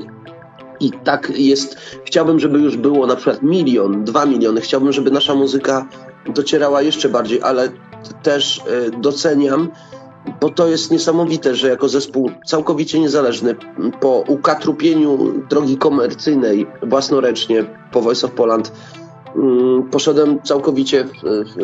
I 0.80 0.92
tak 0.92 1.32
jest, 1.36 1.78
chciałbym, 2.06 2.40
żeby 2.40 2.60
już 2.60 2.78
było 2.78 3.08
na 3.08 3.16
przykład 3.16 3.44
milion, 3.44 4.04
dwa 4.04 4.26
miliony, 4.26 4.62
chciałbym, 4.62 4.94
żeby 4.94 5.12
nasza 5.12 5.36
muzyka 5.36 5.88
docierała 6.34 6.82
jeszcze 6.82 7.10
bardziej, 7.10 7.42
ale 7.42 7.70
też 8.24 8.62
e, 8.68 8.92
doceniam, 8.92 9.70
bo 10.42 10.50
to 10.50 10.68
jest 10.68 10.92
niesamowite, 10.92 11.56
że 11.56 11.70
jako 11.70 11.90
zespół 11.90 12.32
całkowicie 12.46 13.00
niezależny, 13.00 13.56
po 14.00 14.24
ukatrupieniu 14.28 15.34
drogi 15.50 15.78
komercyjnej 15.78 16.68
własnoręcznie 16.82 17.66
po 17.92 18.02
Voice 18.02 18.28
of 18.28 18.34
Poland, 18.34 18.72
poszedłem 19.92 20.42
całkowicie 20.42 21.04
w, 21.04 21.10
w, 21.24 21.56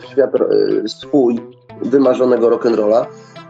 w 0.00 0.12
świat 0.12 0.30
e, 0.34 0.88
swój 0.88 1.40
wymarzonego 1.82 2.50
rock'n'rolla, 2.50 3.06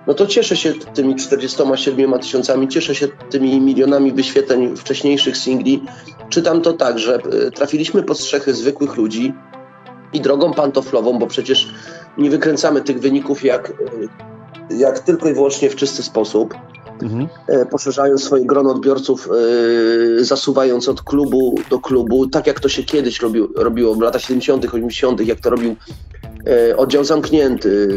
no 0.07 0.15
to 0.15 0.27
cieszę 0.27 0.57
się 0.57 0.73
tymi 0.95 1.17
47 1.17 2.19
tysiącami, 2.19 2.69
cieszę 2.69 2.95
się 2.95 3.09
tymi 3.09 3.61
milionami 3.61 4.13
wyświetleń 4.13 4.77
wcześniejszych 4.77 5.37
singli. 5.37 5.83
Czytam 6.29 6.63
to 6.63 6.73
tak, 6.73 6.99
że 6.99 7.15
e, 7.15 7.51
trafiliśmy 7.51 8.03
pod 8.03 8.19
strzechy 8.19 8.55
zwykłych 8.55 8.97
ludzi 8.97 9.35
i 10.13 10.21
drogą 10.21 10.53
pantoflową, 10.53 11.19
bo 11.19 11.27
przecież 11.27 11.75
nie 12.19 12.31
wykręcamy 12.31 12.81
tych 12.81 13.01
wyników 13.01 13.45
jak, 13.45 13.73
e, 14.71 14.75
jak 14.75 14.99
tylko 14.99 15.29
i 15.29 15.35
wyłącznie 15.35 15.71
w 15.71 15.77
czysty 15.77 16.03
sposób. 16.03 16.55
Mhm. 17.03 17.29
E, 17.47 17.67
poszerzając 17.67 18.25
swoje 18.25 18.45
grono 18.45 18.71
odbiorców, 18.71 19.29
zasuwając 20.19 20.89
od 20.89 21.03
klubu 21.03 21.55
do 21.71 21.79
klubu, 21.79 22.27
tak 22.27 22.47
jak 22.47 22.61
to 22.61 22.69
się 22.69 22.83
kiedyś 22.83 23.21
robiło, 23.21 23.49
robiło 23.57 23.95
w 23.95 24.01
latach 24.01 24.23
70., 24.23 24.65
80., 24.65 25.27
jak 25.27 25.41
to 25.41 25.51
robił 25.51 25.77
oddział 26.77 27.05
zamknięty, 27.05 27.89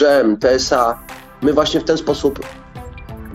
Jam, 0.00 0.36
TSA, 0.36 0.98
My 1.42 1.52
właśnie 1.52 1.80
w 1.80 1.84
ten 1.84 1.96
sposób 1.96 2.40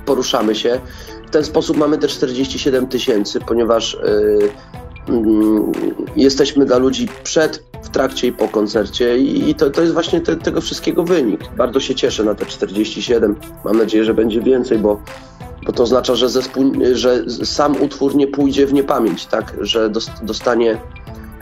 poruszamy 0.06 0.56
się. 0.56 0.80
W 1.28 1.30
ten 1.30 1.44
sposób 1.44 1.78
mamy 1.78 1.98
te 1.98 2.08
47 2.08 2.88
tysięcy, 2.88 3.40
ponieważ 3.40 3.98
jesteśmy 6.16 6.66
dla 6.66 6.78
ludzi 6.78 7.08
przed, 7.24 7.64
w 7.84 7.90
trakcie 7.90 8.28
i 8.28 8.32
po 8.32 8.48
koncercie 8.48 9.18
i 9.18 9.56
to, 9.56 9.70
to 9.70 9.82
jest 9.82 9.94
właśnie 9.94 10.22
te, 10.22 10.36
tego 10.36 10.62
wszystkiego 10.62 11.04
wynik. 11.04 11.42
Bardzo 11.58 11.80
się 11.80 11.96
cieszę 11.96 12.24
na 12.24 12.36
te 12.36 12.46
47. 12.46 13.36
Mam 13.66 13.78
nadzieję, 13.78 14.06
że 14.06 14.14
będzie 14.14 14.42
więcej, 14.42 14.78
bo, 14.78 15.02
bo 15.66 15.74
to 15.74 15.84
oznacza, 15.84 16.16
że, 16.16 16.30
zespół, 16.30 16.72
że 16.94 17.30
sam 17.30 17.82
utwór 17.82 18.16
nie 18.16 18.28
pójdzie 18.28 18.68
w 18.68 18.74
niepamięć, 18.74 19.26
tak? 19.26 19.54
że 19.62 19.90
dostanie 20.22 20.78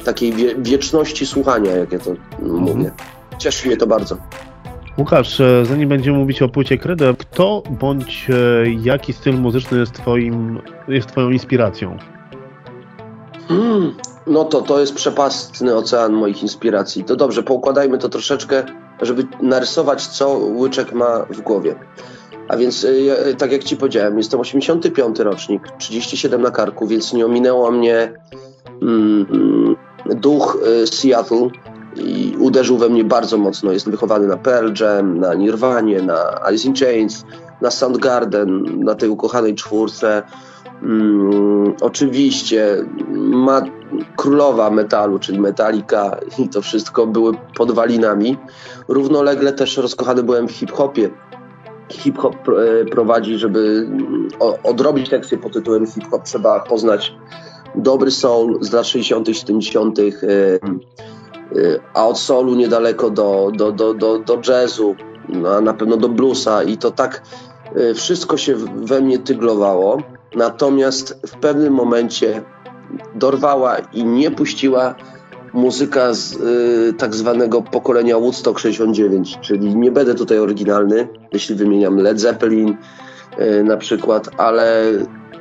takiej 0.05 0.33
wie, 0.33 0.55
wieczności 0.55 1.25
słuchania, 1.25 1.71
jak 1.71 1.91
ja 1.91 1.99
to 1.99 2.11
mówię. 2.41 2.71
Mhm. 2.71 2.91
Cieszy 3.37 3.67
mnie 3.67 3.77
to 3.77 3.87
bardzo. 3.87 4.17
Łukasz, 4.97 5.39
e, 5.39 5.65
zanim 5.65 5.89
będziemy 5.89 6.17
mówić 6.17 6.41
o 6.41 6.49
płycie 6.49 6.77
Credo, 6.77 7.15
kto 7.15 7.63
bądź 7.69 8.27
e, 8.29 8.33
jaki 8.83 9.13
styl 9.13 9.35
muzyczny 9.35 9.79
jest, 9.79 9.93
twoim, 9.93 10.59
jest 10.87 11.07
twoją 11.07 11.29
inspiracją? 11.29 11.97
Hmm, 13.47 13.95
no 14.27 14.45
to 14.45 14.61
to 14.61 14.79
jest 14.79 14.95
przepastny 14.95 15.75
ocean 15.75 16.13
moich 16.13 16.41
inspiracji. 16.41 17.03
To 17.03 17.15
dobrze, 17.15 17.43
poukładajmy 17.43 17.97
to 17.97 18.09
troszeczkę, 18.09 18.63
żeby 19.01 19.27
narysować, 19.41 20.07
co 20.07 20.37
Łyczek 20.37 20.93
ma 20.93 21.25
w 21.29 21.41
głowie. 21.41 21.75
A 22.47 22.57
więc, 22.57 22.85
e, 22.85 23.35
tak 23.35 23.51
jak 23.51 23.63
Ci 23.63 23.77
powiedziałem, 23.77 24.17
jestem 24.17 24.39
85 24.39 25.19
rocznik, 25.19 25.61
37 25.77 26.41
na 26.41 26.51
karku, 26.51 26.87
więc 26.87 27.13
nie 27.13 27.25
ominęło 27.25 27.71
mnie 27.71 28.13
mm, 28.81 29.25
mm 29.31 29.75
duch 30.05 30.57
Seattle, 30.85 31.49
i 31.95 32.35
uderzył 32.39 32.77
we 32.77 32.89
mnie 32.89 33.03
bardzo 33.03 33.37
mocno. 33.37 33.71
Jestem 33.71 33.91
wychowany 33.91 34.27
na 34.27 34.37
Pearl 34.37 34.71
Jam, 34.79 35.19
na 35.19 35.33
Nirwanie, 35.33 36.01
na 36.01 36.41
Alice 36.41 36.67
in 36.67 36.75
Chains, 36.75 37.25
na 37.61 37.71
Soundgarden, 37.71 38.83
na 38.83 38.95
tej 38.95 39.09
ukochanej 39.09 39.55
czwórce. 39.55 40.23
Mm, 40.83 41.73
oczywiście 41.81 42.85
ma 43.15 43.61
królowa 44.15 44.69
metalu, 44.69 45.19
czyli 45.19 45.39
Metallica 45.39 46.17
i 46.37 46.49
to 46.49 46.61
wszystko 46.61 47.07
były 47.07 47.33
podwalinami. 47.57 48.37
Równolegle 48.87 49.53
też 49.53 49.77
rozkochany 49.77 50.23
byłem 50.23 50.47
w 50.47 50.51
hip-hopie. 50.51 51.09
Hip-hop 51.89 52.35
e, 52.49 52.85
prowadzi, 52.85 53.37
żeby 53.37 53.89
odrobić 54.63 55.09
teksty 55.09 55.37
pod 55.37 55.53
tytułem 55.53 55.87
hip-hop 55.87 56.23
trzeba 56.23 56.59
poznać 56.59 57.13
dobry 57.75 58.11
soul 58.11 58.57
z 58.61 58.73
lat 58.73 58.87
60., 58.87 59.27
70., 59.27 59.99
a 61.93 62.07
od 62.07 62.19
solu 62.19 62.55
niedaleko 62.55 63.09
do, 63.09 63.51
do, 63.55 63.71
do, 63.71 63.93
do, 63.93 64.19
do 64.19 64.41
jazzu, 64.47 64.95
no, 65.29 65.61
na 65.61 65.73
pewno 65.73 65.97
do 65.97 66.09
bluesa 66.09 66.63
i 66.63 66.77
to 66.77 66.91
tak 66.91 67.21
wszystko 67.95 68.37
się 68.37 68.55
we 68.75 69.01
mnie 69.01 69.19
tyglowało, 69.19 70.01
natomiast 70.35 71.19
w 71.27 71.37
pewnym 71.37 71.73
momencie 71.73 72.41
dorwała 73.15 73.77
i 73.77 74.05
nie 74.05 74.31
puściła 74.31 74.95
muzyka 75.53 76.13
z 76.13 76.33
y, 76.35 76.93
tak 76.97 77.15
zwanego 77.15 77.61
pokolenia 77.61 78.19
Woodstock 78.19 78.59
69, 78.59 79.37
czyli 79.41 79.75
nie 79.75 79.91
będę 79.91 80.15
tutaj 80.15 80.39
oryginalny, 80.39 81.07
jeśli 81.31 81.55
wymieniam 81.55 81.97
Led 81.97 82.19
Zeppelin 82.19 82.77
y, 83.39 83.63
na 83.63 83.77
przykład, 83.77 84.29
ale 84.37 84.83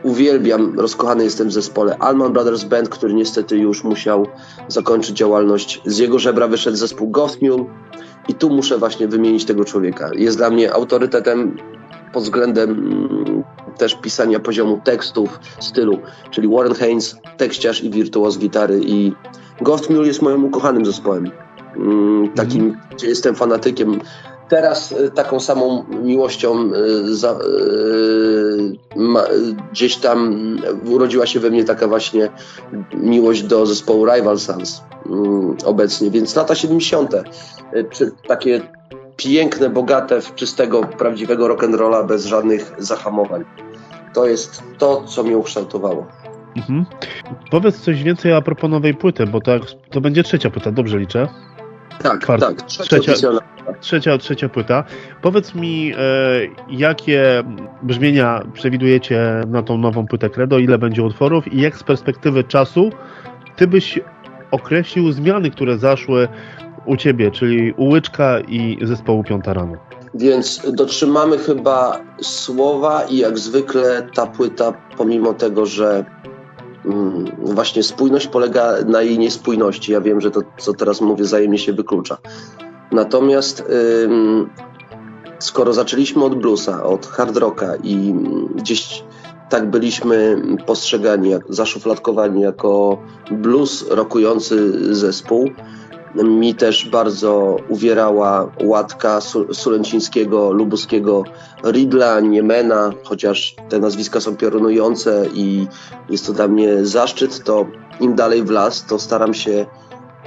uwielbiam, 0.03 0.79
rozkochany 0.79 1.25
jestem 1.25 1.49
w 1.49 1.53
zespole 1.53 1.97
Allman 1.99 2.33
Brothers 2.33 2.65
Band, 2.65 2.89
który 2.89 3.15
niestety 3.15 3.57
już 3.57 3.85
musiał 3.85 4.27
zakończyć 4.69 5.17
działalność. 5.17 5.81
Z 5.87 5.99
jego 5.99 6.19
żebra 6.19 6.49
wyszedł 6.49 6.77
zespół 6.77 7.11
Goth 7.11 7.43
Mule 7.43 7.65
i 8.29 8.35
tu 8.35 8.51
muszę 8.51 8.79
właśnie 8.79 9.09
wymienić 9.09 9.45
tego 9.45 9.65
człowieka. 9.65 10.11
Jest 10.13 10.37
dla 10.37 10.51
mnie 10.51 10.73
autorytetem 10.73 11.57
pod 12.15 12.23
względem 12.23 12.71
mm, 12.71 13.45
też 13.79 13.95
pisania 13.95 14.41
poziomu 14.41 14.81
tekstów, 14.85 15.41
stylu, 15.61 15.99
czyli 16.31 16.49
Warren 16.49 16.75
Haynes, 16.75 17.17
tekściarz 17.37 17.85
i 17.85 17.91
wirtuoz 17.91 18.39
gitary 18.39 18.81
i 18.83 19.13
Goth 19.61 19.91
Mule 19.91 20.07
jest 20.07 20.23
moim 20.23 20.45
ukochanym 20.45 20.87
zespołem. 20.87 21.31
Mm, 21.77 22.31
takim, 22.35 22.63
mm. 22.63 22.81
gdzie 22.91 23.07
jestem 23.07 23.35
fanatykiem 23.35 24.01
Teraz 24.49 24.93
y, 24.93 25.11
taką 25.11 25.41
samą 25.41 25.85
miłością 26.03 26.73
y, 26.73 27.15
za, 27.15 27.33
y, 27.33 27.37
ma, 28.97 29.25
gdzieś 29.73 29.97
tam 29.97 30.39
urodziła 30.87 31.27
się 31.27 31.41
we 31.41 31.51
mnie 31.51 31.65
taka 31.65 31.89
właśnie 31.89 32.31
miłość 32.95 33.43
do 33.43 33.67
zespołu 33.67 34.07
Rival 34.07 34.39
Sons 34.39 34.83
obecnie. 35.65 36.11
Więc 36.11 36.37
lata 36.37 36.55
70. 36.55 37.13
takie 38.29 38.61
piękne, 39.17 39.71
bogate, 39.71 40.21
czystego, 40.35 40.83
prawdziwego 40.83 41.49
rock'n'rolla 41.49 42.07
bez 42.07 42.27
żadnych 42.27 42.73
zahamowań. 42.79 43.45
To 44.15 44.27
jest 44.27 44.63
to, 44.79 45.05
co 45.05 45.23
mnie 45.23 45.39
ukształtowało. 45.39 46.07
Mhm. 46.57 46.85
Powiedz 47.51 47.81
coś 47.81 48.03
więcej 48.03 48.33
a 48.33 48.41
propos 48.41 48.71
nowej 48.71 48.95
płyty, 48.95 49.27
bo 49.27 49.41
to, 49.41 49.53
to 49.91 50.01
będzie 50.01 50.23
trzecia 50.23 50.51
płyta, 50.51 50.73
dobrze 50.73 50.99
liczę? 50.99 51.29
Tak, 52.03 52.27
tak. 52.27 52.63
Trzecia, 52.63 52.99
trzecia, 52.99 53.29
trzecia, 53.81 54.19
trzecia 54.19 54.49
płyta. 54.49 54.85
Powiedz 55.23 55.55
mi, 55.55 55.93
e, 55.93 55.99
jakie 56.71 57.45
brzmienia 57.83 58.43
przewidujecie 58.53 59.41
na 59.47 59.63
tą 59.63 59.79
nową 59.79 60.07
płytę 60.07 60.31
Credo, 60.31 60.59
ile 60.59 60.79
będzie 60.79 61.03
utworów 61.03 61.53
i 61.53 61.61
jak 61.61 61.77
z 61.77 61.83
perspektywy 61.83 62.45
czasu 62.45 62.91
ty 63.57 63.67
byś 63.67 64.01
określił 64.51 65.13
zmiany, 65.13 65.51
które 65.51 65.79
zaszły 65.79 66.29
u 66.87 66.97
ciebie, 66.97 67.31
czyli 67.31 67.73
u 67.77 67.89
Łyczka 67.89 68.41
i 68.41 68.79
zespołu 68.83 69.25
Piąta 69.25 69.53
Rano. 69.53 69.73
Więc 70.15 70.63
dotrzymamy 70.73 71.39
chyba 71.39 72.01
słowa 72.23 73.05
i 73.05 73.17
jak 73.17 73.39
zwykle 73.39 74.07
ta 74.15 74.27
płyta, 74.27 74.73
pomimo 74.97 75.33
tego, 75.33 75.67
że 75.67 76.05
Mm, 76.85 77.25
właśnie 77.39 77.83
spójność 77.83 78.27
polega 78.27 78.75
na 78.87 79.03
jej 79.03 79.19
niespójności. 79.19 79.93
Ja 79.93 80.01
wiem, 80.01 80.21
że 80.21 80.31
to, 80.31 80.41
co 80.59 80.73
teraz 80.75 81.01
mówię, 81.01 81.25
wzajemnie 81.25 81.59
się 81.59 81.73
wyklucza. 81.73 82.19
Natomiast 82.93 83.65
skoro 85.39 85.73
zaczęliśmy 85.73 86.25
od 86.25 86.35
bluesa, 86.35 86.85
od 86.85 87.07
hard 87.07 87.37
rocka 87.37 87.77
i 87.83 88.15
gdzieś 88.55 89.05
tak 89.51 89.71
byliśmy 89.71 90.43
postrzegani, 90.67 91.31
zaszufladkowani 91.49 92.41
jako 92.41 92.99
blues 93.31 93.85
rokujący 93.91 94.73
zespół, 94.95 95.51
mi 96.23 96.55
też 96.55 96.89
bardzo 96.89 97.57
uwierała 97.69 98.51
łatka 98.63 99.21
Sulęcińskiego, 99.53 100.53
Lubuskiego, 100.53 101.25
Ridla, 101.65 102.21
Niemena, 102.21 102.91
chociaż 103.05 103.57
te 103.69 103.79
nazwiska 103.79 104.21
są 104.21 104.37
piorunujące 104.37 105.27
i 105.35 105.67
jest 106.11 106.27
to 106.27 106.33
dla 106.33 106.49
mnie 106.49 106.85
zaszczyt, 106.85 107.45
to 107.45 107.67
im 108.01 108.15
dalej 108.15 108.43
w 108.43 108.51
las, 108.51 108.87
to 108.87 108.99
staram 108.99 109.35
się 109.35 109.67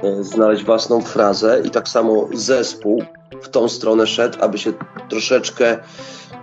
e, 0.02 0.24
znaleźć 0.24 0.64
własną 0.64 1.00
frazę 1.00 1.62
i 1.64 1.70
tak 1.70 1.88
samo 1.88 2.28
zespół 2.34 3.02
w 3.42 3.48
tą 3.48 3.68
stronę 3.68 4.06
szedł, 4.06 4.38
aby 4.40 4.58
się 4.58 4.72
troszeczkę 5.08 5.78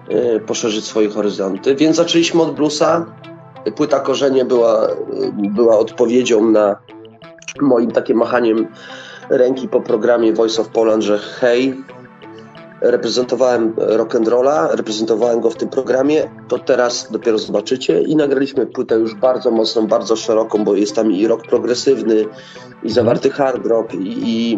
e, 0.10 0.40
poszerzyć 0.40 0.86
swoje 0.86 1.10
horyzonty. 1.10 1.75
Więc 1.75 1.96
zaczęliśmy 1.96 2.42
od 2.42 2.56
bluesa. 2.56 3.06
Płyta 3.75 4.00
Korzenie 4.00 4.46
była, 4.46 4.88
była 5.34 5.78
odpowiedzią 5.80 6.52
na 6.52 6.75
moim 7.62 7.92
takim 7.92 8.18
machaniem 8.18 8.68
ręki 9.29 9.67
po 9.67 9.82
programie 9.82 10.34
Voice 10.34 10.62
of 10.62 10.70
Poland, 10.70 11.03
że 11.03 11.17
hej, 11.17 11.84
reprezentowałem 12.82 13.74
rock'n'rolla, 13.74 14.75
reprezentowałem 14.75 15.41
go 15.41 15.50
w 15.50 15.55
tym 15.55 15.70
programie, 15.70 16.29
to 16.48 16.60
teraz 16.60 17.12
dopiero 17.12 17.38
zobaczycie. 17.38 18.01
I 18.01 18.15
nagraliśmy 18.15 18.65
płytę 18.65 18.96
już 18.96 19.15
bardzo 19.15 19.51
mocną, 19.51 19.88
bardzo 19.88 20.15
szeroką, 20.15 20.63
bo 20.63 20.75
jest 20.75 20.96
tam 20.96 21.12
i 21.12 21.27
rock 21.27 21.48
progresywny, 21.48 22.25
i 22.84 22.89
zawarty 22.89 23.29
hard 23.29 23.65
rock, 23.65 23.94
i, 23.94 23.98
i, 23.98 24.53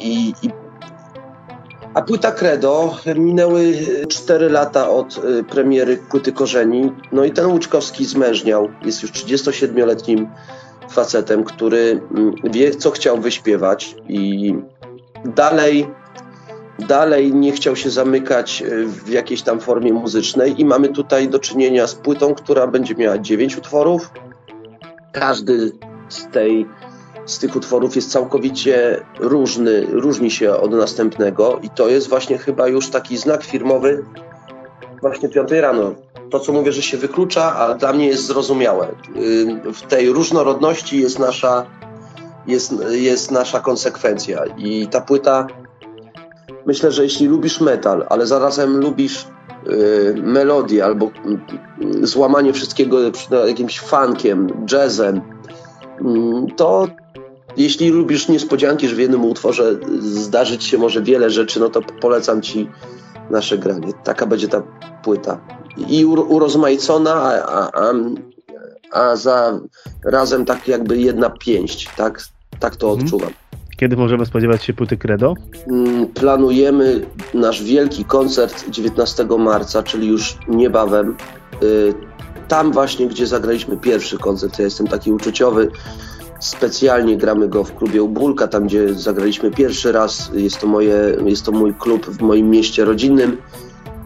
i, 0.00 0.34
i 0.42 0.50
a 1.94 2.02
płyta 2.02 2.32
Credo, 2.32 2.96
minęły 3.16 3.72
4 4.08 4.48
lata 4.48 4.90
od 4.90 5.24
y, 5.24 5.44
premiery 5.44 5.96
płyty 6.10 6.32
Korzeni, 6.32 6.92
no 7.12 7.24
i 7.24 7.30
ten 7.30 7.46
Łuczkowski 7.46 8.04
zmężniał, 8.04 8.68
jest 8.84 9.02
już 9.02 9.12
37-letnim 9.12 10.26
facetem, 10.90 11.44
który 11.44 12.00
mm, 12.14 12.34
wie, 12.44 12.70
co 12.70 12.90
chciał 12.90 13.20
wyśpiewać 13.20 13.96
i 14.08 14.54
dalej 15.24 15.88
dalej 16.78 17.34
nie 17.34 17.52
chciał 17.52 17.76
się 17.76 17.90
zamykać 17.90 18.62
e, 18.62 18.84
w 18.86 19.08
jakiejś 19.08 19.42
tam 19.42 19.60
formie 19.60 19.92
muzycznej 19.92 20.60
i 20.60 20.64
mamy 20.64 20.88
tutaj 20.88 21.28
do 21.28 21.38
czynienia 21.38 21.86
z 21.86 21.94
płytą, 21.94 22.34
która 22.34 22.66
będzie 22.66 22.94
miała 22.94 23.18
dziewięć 23.18 23.58
utworów. 23.58 24.10
Każdy 25.12 25.72
z, 26.08 26.26
tej, 26.26 26.66
z 27.26 27.38
tych 27.38 27.56
utworów 27.56 27.96
jest 27.96 28.10
całkowicie 28.10 29.00
różny, 29.18 29.86
różni 29.90 30.30
się 30.30 30.52
od 30.52 30.72
następnego 30.72 31.60
i 31.62 31.70
to 31.70 31.88
jest 31.88 32.08
właśnie 32.08 32.38
chyba 32.38 32.68
już 32.68 32.88
taki 32.88 33.16
znak 33.16 33.44
firmowy 33.44 34.04
właśnie 35.00 35.28
piątej 35.28 35.60
rano. 35.60 35.94
To, 36.30 36.40
co 36.40 36.52
mówię, 36.52 36.72
że 36.72 36.82
się 36.82 36.96
wyklucza, 36.96 37.56
ale 37.56 37.74
dla 37.74 37.92
mnie 37.92 38.06
jest 38.06 38.26
zrozumiałe. 38.26 38.88
W 39.74 39.82
tej 39.88 40.08
różnorodności 40.08 41.00
jest 41.00 41.18
nasza, 41.18 41.66
jest, 42.46 42.74
jest 42.90 43.30
nasza 43.30 43.60
konsekwencja 43.60 44.44
i 44.56 44.88
ta 44.88 45.00
płyta 45.00 45.46
myślę, 46.68 46.92
że 46.92 47.02
jeśli 47.02 47.26
lubisz 47.26 47.60
metal, 47.60 48.06
ale 48.08 48.26
zarazem 48.26 48.76
lubisz 48.76 49.26
y, 49.66 50.14
melodię 50.22 50.84
albo 50.84 51.06
y, 51.06 52.06
złamanie 52.06 52.52
wszystkiego 52.52 52.98
jakimś 53.46 53.80
funkiem, 53.80 54.66
jazzem, 54.72 55.20
to 56.56 56.88
jeśli 57.56 57.88
lubisz 57.90 58.28
niespodzianki, 58.28 58.88
że 58.88 58.94
w 58.96 58.98
jednym 58.98 59.24
utworze 59.24 59.76
zdarzyć 59.98 60.64
się 60.64 60.78
może 60.78 61.02
wiele 61.02 61.30
rzeczy, 61.30 61.60
no 61.60 61.68
to 61.68 61.80
polecam 62.00 62.42
ci 62.42 62.70
nasze 63.30 63.58
granie. 63.58 63.92
Taka 64.04 64.26
będzie 64.26 64.48
ta 64.48 64.62
płyta. 65.02 65.40
I 65.88 66.04
urozmaicona, 66.04 67.14
a, 67.14 67.70
a, 67.72 67.92
a 68.92 69.16
za 69.16 69.60
razem 70.04 70.44
tak 70.44 70.68
jakby 70.68 70.98
jedna 70.98 71.30
pięść, 71.30 71.90
tak, 71.96 72.22
tak 72.60 72.76
to 72.76 72.90
mhm. 72.90 73.04
odczuwam. 73.04 73.30
Kiedy 73.78 73.96
możemy 73.96 74.26
spodziewać 74.26 74.64
się 74.64 74.72
płyty 74.72 74.96
Credo? 74.96 75.34
Mm, 75.70 76.06
planujemy 76.06 77.06
nasz 77.34 77.62
wielki 77.62 78.04
koncert 78.04 78.70
19 78.70 79.26
marca, 79.38 79.82
czyli 79.82 80.08
już 80.08 80.38
niebawem. 80.48 81.16
Y, 81.62 81.94
tam 82.48 82.72
właśnie, 82.72 83.06
gdzie 83.06 83.26
zagraliśmy 83.26 83.76
pierwszy 83.76 84.18
koncert, 84.18 84.58
ja 84.58 84.64
jestem 84.64 84.86
taki 84.86 85.12
uczuciowy. 85.12 85.70
Specjalnie 86.40 87.16
gramy 87.16 87.48
go 87.48 87.64
w 87.64 87.74
klubie 87.74 88.02
Ubulka, 88.02 88.48
tam 88.48 88.66
gdzie 88.66 88.94
zagraliśmy 88.94 89.50
pierwszy 89.50 89.92
raz. 89.92 90.30
Jest 90.34 90.60
to, 90.60 90.66
moje, 90.66 91.16
jest 91.24 91.44
to 91.44 91.52
mój 91.52 91.74
klub 91.74 92.06
w 92.06 92.22
moim 92.22 92.50
mieście 92.50 92.84
rodzinnym. 92.84 93.36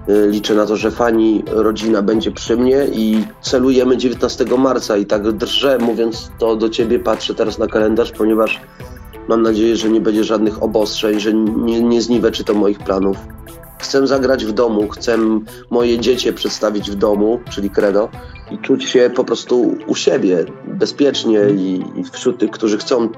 Y, 0.09 0.29
liczę 0.31 0.55
na 0.55 0.67
to, 0.67 0.77
że 0.77 0.91
fani, 0.91 1.45
rodzina 1.47 2.03
będzie 2.03 2.31
przy 2.31 2.57
mnie 2.57 2.87
i 2.93 3.25
celujemy 3.41 3.97
19 3.97 4.45
marca 4.59 4.97
i 4.97 5.07
tak 5.07 5.33
drżę, 5.33 5.79
mówiąc 5.79 6.31
to 6.39 6.57
do 6.57 6.69
ciebie, 6.69 6.99
patrzę 6.99 7.35
teraz 7.35 7.59
na 7.59 7.67
kalendarz, 7.67 8.13
ponieważ 8.13 8.61
Mam 9.29 9.43
nadzieję, 9.43 9.77
że 9.77 9.91
nie 9.91 10.01
będzie 10.01 10.25
żadnych 10.25 10.63
obostrzeń, 10.63 11.21
że 11.21 11.35
nie, 11.35 11.83
nie 11.83 12.03
zniweczy 12.03 12.45
to 12.45 12.55
moich 12.55 12.79
planów. 12.79 13.17
Chcę 13.79 14.07
zagrać 14.07 14.45
w 14.45 14.53
domu, 14.53 14.89
chcę 14.89 15.19
moje 15.71 15.99
dziecię 15.99 16.33
przedstawić 16.33 16.91
w 16.91 16.95
domu, 16.95 17.41
czyli 17.51 17.71
credo, 17.71 18.09
i 18.51 18.59
czuć 18.59 18.85
się 18.85 19.11
po 19.15 19.25
prostu 19.25 19.77
u 19.87 19.95
siebie, 19.95 20.45
bezpiecznie 20.67 21.41
i, 21.51 21.85
i 21.97 22.05
wśród 22.05 22.39
tych, 22.39 22.51
którzy 22.51 22.79
chcą, 22.79 23.09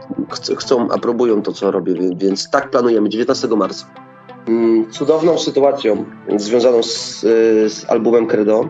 chcą, 0.58 0.90
aprobują 0.90 1.42
to, 1.42 1.52
co 1.52 1.70
robię, 1.70 1.94
więc 2.16 2.50
tak 2.50 2.70
planujemy, 2.70 3.08
19 3.08 3.48
marca. 3.48 4.03
Mm, 4.48 4.90
cudowną 4.90 5.38
sytuacją 5.38 6.04
związaną 6.36 6.82
z, 6.82 7.20
z 7.72 7.90
albumem 7.90 8.26
Credo 8.26 8.68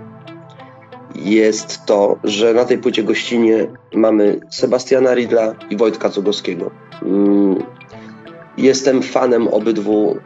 jest 1.15 1.87
to, 1.87 2.17
że 2.25 2.55
na 2.55 2.65
tej 2.65 2.79
płycie 2.79 3.03
gościnie 3.03 3.67
mamy 3.95 4.41
Sebastiana 4.51 5.15
Ridla 5.15 5.55
i 5.71 5.77
Wojtka 5.77 6.11
Cugowskiego. 6.11 6.71
Mm, 7.03 7.63
jestem 8.59 9.03
fanem 9.03 9.49
obydwu, 9.49 10.17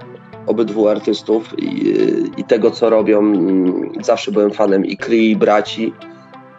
obydwu 0.46 0.88
artystów 0.88 1.58
i, 1.58 1.94
i 2.36 2.44
tego, 2.44 2.70
co 2.70 2.90
robią. 2.90 3.18
Mm, 3.18 3.92
zawsze 4.02 4.32
byłem 4.32 4.50
fanem 4.50 4.86
i 4.86 4.96
Kry 4.96 5.16
i 5.16 5.36
braci. 5.36 5.92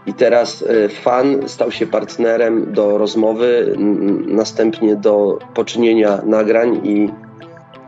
I 0.06 0.14
teraz 0.14 0.64
e, 0.68 0.90
fan 0.90 1.50
stał 1.50 1.72
się 1.72 1.88
partnerem 1.88 2.74
do 2.74 2.98
rozmowy, 2.98 3.76
następnie 4.28 4.96
do 4.96 5.40
poczynienia 5.54 6.22
nagrań 6.26 6.82
i 6.84 7.10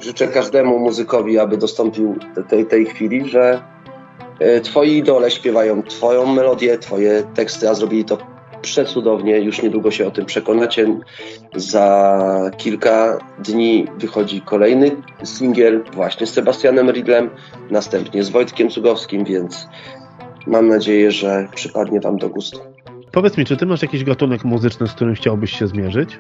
życzę 0.02 0.28
każdemu 0.28 0.80
muzykowi, 0.80 1.40
aby 1.40 1.58
dostąpił 1.58 2.16
tej, 2.50 2.66
tej 2.66 2.86
chwili, 2.86 3.30
że 3.30 3.62
E, 4.42 4.62
twoi 4.62 4.98
idole 4.98 5.32
śpiewają 5.32 5.84
twoją 5.84 6.26
melodię, 6.26 6.78
twoje 6.78 7.24
teksty, 7.34 7.70
a 7.70 7.74
zrobili 7.74 8.06
to 8.06 8.18
przecudownie. 8.62 9.40
Już 9.40 9.62
niedługo 9.62 9.92
się 9.92 10.08
o 10.08 10.12
tym 10.12 10.26
przekonacie. 10.26 11.00
Za 11.56 12.52
kilka 12.58 13.18
dni 13.40 13.88
wychodzi 13.98 14.42
kolejny 14.42 14.92
singiel 15.24 15.84
właśnie 15.94 16.28
z 16.28 16.34
Sebastianem 16.34 16.92
Ridlem, 16.92 17.30
następnie 17.70 18.24
z 18.24 18.30
Wojtkiem 18.30 18.70
Cugowskim, 18.70 19.26
więc 19.26 19.68
mam 20.48 20.68
nadzieję, 20.68 21.12
że 21.12 21.48
przypadnie 21.56 22.00
wam 22.00 22.18
do 22.18 22.30
gustu. 22.30 22.60
Powiedz 23.12 23.38
mi, 23.38 23.46
czy 23.46 23.58
ty 23.58 23.66
masz 23.66 23.82
jakiś 23.82 24.04
gatunek 24.04 24.44
muzyczny, 24.44 24.88
z 24.88 24.94
którym 24.94 25.16
chciałbyś 25.16 25.60
się 25.60 25.68
zmierzyć? 25.68 26.18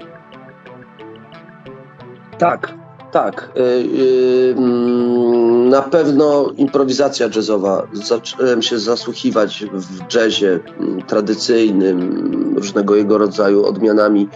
Tak, 2.38 2.74
tak. 3.12 3.52
Y, 3.58 3.62
y, 3.62 4.56
mm, 4.58 5.69
na 5.69 5.82
pewno 5.82 6.52
improwizacja 6.58 7.30
jazzowa. 7.36 7.88
Zacząłem 7.93 8.62
się 8.62 8.80
zasłuchiwać 8.80 9.65
w 9.74 10.13
jazzie 10.13 10.60
mm, 10.80 11.02
tradycyjnym, 11.02 12.54
różnego 12.56 12.95
jego 12.95 13.17
rodzaju 13.17 13.65
odmianami. 13.65 14.30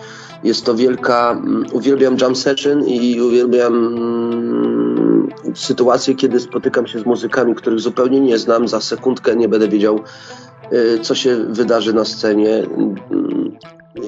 Jest 0.44 0.66
to 0.66 0.76
wielka. 0.76 1.32
Mm, 1.32 1.66
uwielbiam 1.72 2.18
jam 2.22 2.36
session 2.36 2.88
i 2.88 3.22
uwielbiam 3.22 3.96
sytuację, 5.56 6.16
kiedy 6.16 6.40
spotykam 6.40 6.88
się 6.88 7.00
z 7.00 7.06
muzykami, 7.06 7.56
których 7.56 7.80
zupełnie 7.80 8.20
nie 8.20 8.38
znam. 8.38 8.68
Za 8.68 8.82
sekundkę 8.82 9.36
nie 9.36 9.50
będę 9.50 9.68
wiedział, 9.68 10.00
co 11.02 11.16
się 11.16 11.36
wydarzy 11.50 11.94
na 11.94 12.06
scenie 12.06 12.64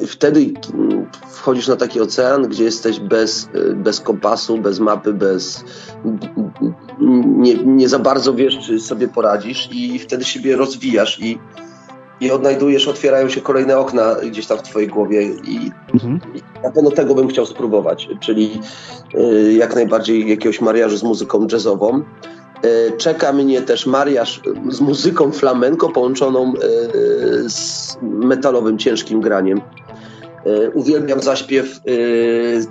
wtedy 0.07 0.53
wchodzisz 1.31 1.67
na 1.67 1.75
taki 1.75 2.01
ocean, 2.01 2.47
gdzie 2.47 2.63
jesteś 2.63 2.99
bez, 2.99 3.49
bez 3.75 3.99
kompasu, 3.99 4.57
bez 4.57 4.79
mapy, 4.79 5.13
bez. 5.13 5.63
Nie, 7.21 7.55
nie 7.55 7.89
za 7.89 7.99
bardzo 7.99 8.33
wiesz, 8.33 8.59
czy 8.59 8.79
sobie 8.79 9.07
poradzisz, 9.07 9.69
i 9.71 9.99
wtedy 9.99 10.25
siebie 10.25 10.55
rozwijasz 10.55 11.19
i, 11.19 11.39
i 12.21 12.31
odnajdujesz, 12.31 12.87
otwierają 12.87 13.29
się 13.29 13.41
kolejne 13.41 13.77
okna 13.77 14.15
gdzieś 14.15 14.47
tam 14.47 14.57
w 14.57 14.63
Twojej 14.63 14.87
głowie. 14.87 15.21
I, 15.23 15.71
mhm. 15.93 16.19
i 16.35 16.61
na 16.63 16.71
pewno 16.71 16.91
tego 16.91 17.15
bym 17.15 17.27
chciał 17.27 17.45
spróbować, 17.45 18.09
czyli 18.19 18.61
y, 19.15 19.53
jak 19.53 19.75
najbardziej 19.75 20.29
jakiegoś 20.29 20.61
mariażu 20.61 20.97
z 20.97 21.03
muzyką 21.03 21.47
jazzową. 21.51 22.03
Y, 22.65 22.97
czeka 22.97 23.33
mnie 23.33 23.61
też 23.61 23.85
mariaż 23.85 24.41
z 24.69 24.81
muzyką 24.81 25.31
flamenko 25.31 25.89
połączoną 25.89 26.53
y, 26.53 27.49
z 27.49 27.97
metalowym, 28.01 28.77
ciężkim 28.77 29.21
graniem. 29.21 29.61
E, 30.47 30.69
uwielbiam 30.69 31.21
zaśpiew 31.21 31.65
e, 31.65 31.81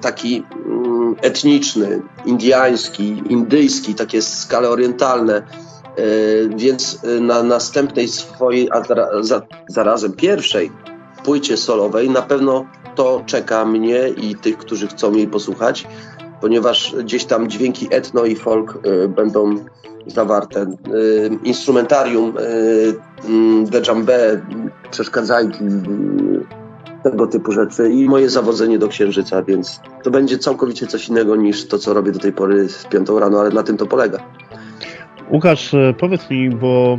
taki 0.01 0.43
mm, 0.67 1.17
etniczny, 1.23 2.03
indiański, 2.25 3.23
indyjski, 3.29 3.95
takie 3.95 4.23
skale 4.23 4.71
orientalne. 4.71 5.37
E, 5.37 5.43
więc 6.57 7.01
na 7.21 7.43
następnej 7.43 8.09
swojej, 8.09 8.69
a 8.71 8.83
zarazem 9.69 10.13
pierwszej 10.13 10.71
płycie 11.25 11.57
solowej 11.57 12.11
na 12.11 12.23
pewno 12.23 12.67
to 12.95 13.23
czeka 13.27 13.65
mnie 13.65 14.09
i 14.09 14.35
tych, 14.35 14.59
którzy 14.59 14.87
chcą 14.87 15.13
jej 15.13 15.29
posłuchać, 15.29 15.87
ponieważ 16.41 16.95
gdzieś 16.99 17.25
tam 17.25 17.51
dźwięki 17.51 17.89
etno 17.91 18.25
i 18.25 18.37
folk 18.37 18.79
będą 19.09 19.57
zawarte. 20.07 20.67
Instrumentarium, 21.45 22.33
mm, 23.29 23.65
djembe, 23.65 24.41
przeszkadzajki, 24.91 25.65
tego 27.11 27.27
typu 27.27 27.53
rzeczy 27.53 27.91
i 27.91 28.09
moje 28.09 28.31
zawodzenie 28.31 28.79
do 28.79 28.89
księżyca, 28.89 29.43
więc 29.43 29.81
to 30.03 30.11
będzie 30.11 30.39
całkowicie 30.39 30.87
coś 30.87 31.09
innego 31.09 31.37
niż 31.37 31.69
to, 31.69 31.79
co 31.79 31.95
robię 31.95 32.13
do 32.13 32.19
tej 32.19 32.33
pory 32.33 32.69
w 32.69 32.89
piątą 32.89 33.19
rano, 33.19 33.41
ale 33.41 33.51
na 33.51 33.63
tym 33.63 33.77
to 33.77 33.87
polega. 33.87 34.19
Łukasz, 35.31 35.75
e, 35.75 35.95
powiedz 35.99 36.31
mi, 36.31 36.51
bo 36.51 36.99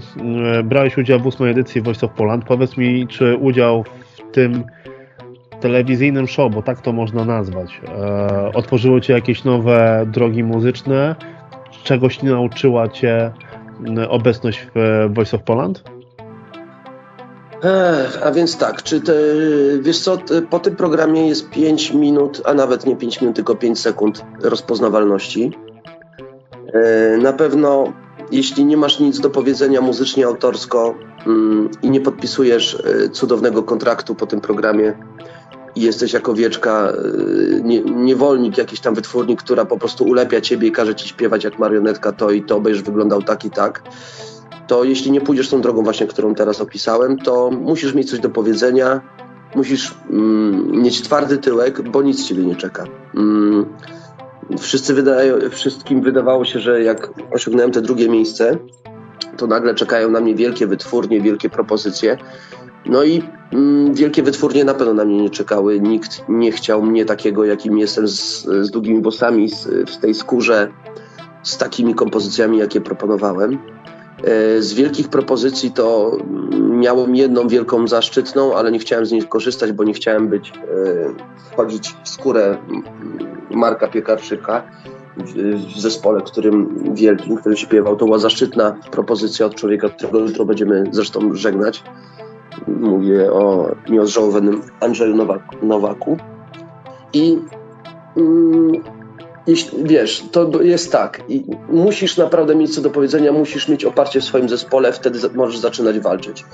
e, 0.59 0.63
brałeś 0.63 0.97
udział 0.97 1.19
w 1.19 1.27
ósmej 1.27 1.51
edycji 1.51 1.81
Voice 1.81 2.05
of 2.05 2.11
Poland, 2.11 2.45
powiedz 2.45 2.77
mi, 2.77 3.07
czy 3.07 3.37
udział 3.37 3.83
w 3.83 4.31
tym 4.31 4.63
telewizyjnym 5.59 6.27
show, 6.27 6.53
bo 6.53 6.61
tak 6.61 6.81
to 6.81 6.93
można 6.93 7.25
nazwać, 7.25 7.81
e, 7.87 8.51
otworzyło 8.53 9.01
Cię 9.01 9.13
jakieś 9.13 9.43
nowe 9.43 10.05
drogi 10.11 10.43
muzyczne? 10.43 11.15
Czegoś 11.83 12.21
nie 12.21 12.29
nauczyła 12.29 12.87
Cię 12.87 13.31
obecność 14.09 14.67
w 14.75 15.07
Voice 15.13 15.37
of 15.37 15.43
Poland? 15.43 15.83
Ech, 17.63 18.19
a 18.23 18.31
więc 18.31 18.57
tak, 18.57 18.83
czy 18.83 19.01
te, 19.01 19.13
wiesz 19.79 19.99
co, 19.99 20.17
po 20.49 20.59
tym 20.59 20.75
programie 20.75 21.27
jest 21.27 21.49
5 21.49 21.93
minut, 21.93 22.41
a 22.45 22.53
nawet 22.53 22.85
nie 22.85 22.95
5 22.95 23.21
minut, 23.21 23.35
tylko 23.35 23.55
5 23.55 23.79
sekund 23.79 24.25
rozpoznawalności. 24.41 25.51
E, 26.73 27.17
na 27.17 27.33
pewno, 27.33 27.93
jeśli 28.31 28.65
nie 28.65 28.77
masz 28.77 28.99
nic 28.99 29.19
do 29.19 29.29
powiedzenia 29.29 29.81
muzycznie, 29.81 30.25
autorsko 30.25 30.95
mm, 31.27 31.69
i 31.81 31.89
nie 31.89 32.01
podpisujesz 32.01 32.75
e, 32.75 33.09
cudownego 33.09 33.63
kontraktu 33.63 34.15
po 34.15 34.25
tym 34.25 34.41
programie, 34.41 34.93
i 35.77 35.81
jesteś 35.81 36.13
jako 36.13 36.33
wieczka 36.33 36.91
e, 36.91 37.61
nie, 37.61 37.81
niewolnik, 37.81 38.57
jakiś 38.57 38.79
tam 38.79 38.95
wytwórnik, 38.95 39.43
która 39.43 39.65
po 39.65 39.77
prostu 39.77 40.03
ulepia 40.03 40.41
ciebie 40.41 40.67
i 40.67 40.71
każe 40.71 40.95
ci 40.95 41.09
śpiewać 41.09 41.43
jak 41.43 41.59
marionetka 41.59 42.11
to 42.11 42.31
i 42.31 42.43
to, 42.43 42.61
będziesz 42.61 42.83
wyglądał 42.83 43.21
tak 43.21 43.45
i 43.45 43.49
tak, 43.49 43.83
to 44.67 44.83
jeśli 44.83 45.11
nie 45.11 45.21
pójdziesz 45.21 45.49
tą 45.49 45.61
drogą 45.61 45.83
właśnie, 45.83 46.07
którą 46.07 46.35
teraz 46.35 46.61
opisałem, 46.61 47.17
to 47.17 47.51
musisz 47.51 47.93
mieć 47.93 48.09
coś 48.09 48.19
do 48.19 48.29
powiedzenia, 48.29 49.01
musisz 49.55 49.95
mm, 50.09 50.71
mieć 50.71 51.01
twardy 51.01 51.37
tyłek, 51.37 51.89
bo 51.89 52.01
nic 52.01 52.27
ciebie 52.27 52.45
nie 52.45 52.55
czeka. 52.55 52.83
Mm, 53.15 53.65
wszyscy 54.57 54.93
wydają, 54.93 55.35
wszystkim 55.51 56.01
wydawało 56.01 56.45
się, 56.45 56.59
że 56.59 56.83
jak 56.83 57.09
osiągnąłem 57.31 57.71
te 57.71 57.81
drugie 57.81 58.09
miejsce, 58.09 58.57
to 59.37 59.47
nagle 59.47 59.75
czekają 59.75 60.09
na 60.09 60.19
mnie 60.19 60.35
wielkie 60.35 60.67
wytwórnie, 60.67 61.21
wielkie 61.21 61.49
propozycje. 61.49 62.17
No 62.89 63.03
i 63.03 63.23
mm, 63.53 63.93
wielkie 63.93 64.23
wytwórnie 64.23 64.63
na 64.63 64.73
pewno 64.73 64.93
na 64.93 65.05
mnie 65.05 65.21
nie 65.21 65.29
czekały. 65.29 65.79
Nikt 65.79 66.23
nie 66.29 66.51
chciał 66.51 66.83
mnie 66.83 67.05
takiego, 67.05 67.45
jakim 67.45 67.77
jestem, 67.77 68.07
z, 68.07 68.43
z 68.43 68.71
długimi 68.71 69.01
włosami, 69.01 69.49
w 69.87 69.97
tej 69.97 70.13
skórze, 70.13 70.71
z 71.43 71.57
takimi 71.57 71.95
kompozycjami, 71.95 72.57
jakie 72.57 72.81
proponowałem. 72.81 73.57
E, 74.23 74.61
z 74.61 74.73
wielkich 74.73 75.09
propozycji 75.09 75.71
to 75.71 76.17
miałem 76.59 77.15
jedną 77.15 77.47
wielką 77.47 77.87
zaszczytną, 77.87 78.55
ale 78.55 78.71
nie 78.71 78.79
chciałem 78.79 79.05
z 79.05 79.11
niej 79.11 79.23
korzystać, 79.23 79.71
bo 79.71 79.83
nie 79.83 79.93
chciałem 79.93 80.27
być, 80.27 80.49
e, 80.49 80.61
wchodzić 81.51 81.95
w 82.03 82.09
skórę 82.09 82.57
Marka 83.51 83.87
Piekarczyka 83.87 84.63
w 85.17 85.79
zespole, 85.79 86.21
którym 86.21 86.83
wielkim, 86.95 87.37
który 87.37 87.57
śpiewał. 87.57 87.95
To 87.95 88.05
była 88.05 88.19
zaszczytna 88.19 88.77
propozycja 88.91 89.45
od 89.45 89.55
człowieka, 89.55 89.89
którego 89.89 90.19
jutro 90.19 90.45
będziemy 90.45 90.83
zresztą 90.91 91.35
żegnać. 91.35 91.83
Mówię 92.67 93.31
o 93.31 93.75
nieodżałowanym 93.89 94.61
Andrzeju 94.79 95.15
Nowaku. 95.61 96.17
I 97.13 97.37
mm, 98.17 98.83
wiesz, 99.83 100.23
to 100.31 100.61
jest 100.61 100.91
tak. 100.91 101.23
I 101.29 101.43
musisz 101.69 102.17
naprawdę 102.17 102.55
mieć 102.55 102.75
co 102.75 102.81
do 102.81 102.89
powiedzenia, 102.89 103.31
musisz 103.31 103.67
mieć 103.67 103.85
oparcie 103.85 104.21
w 104.21 104.23
swoim 104.23 104.49
zespole, 104.49 104.93
wtedy 104.93 105.19
możesz 105.35 105.57
zaczynać 105.57 105.99
walczyć. 105.99 106.45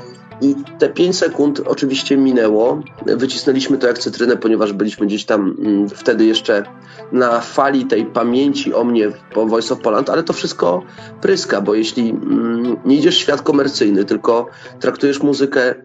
I 0.42 0.56
te 0.80 0.90
5 0.90 1.18
sekund 1.18 1.62
oczywiście 1.66 2.18
minęło. 2.18 2.82
Wycisnęliśmy 3.06 3.78
to 3.78 3.88
jak 3.88 4.00
cytrynę, 4.00 4.38
ponieważ 4.38 4.74
byliśmy 4.74 5.08
gdzieś 5.08 5.26
tam 5.26 5.56
mm, 5.60 5.90
wtedy 5.90 6.26
jeszcze 6.26 6.64
na 7.12 7.40
fali 7.40 7.86
tej 7.86 8.06
pamięci 8.06 8.74
o 8.74 8.84
mnie 8.84 9.12
po 9.34 9.46
Voice 9.46 9.74
of 9.74 9.80
Poland, 9.80 10.10
ale 10.10 10.24
to 10.24 10.34
wszystko 10.34 10.82
pryska, 11.22 11.62
bo 11.62 11.74
jeśli 11.74 12.10
mm, 12.10 12.78
nie 12.86 12.96
idziesz 12.96 13.16
w 13.16 13.20
świat 13.20 13.42
komercyjny, 13.42 14.06
tylko 14.06 14.48
traktujesz 14.80 15.24
muzykę 15.24 15.76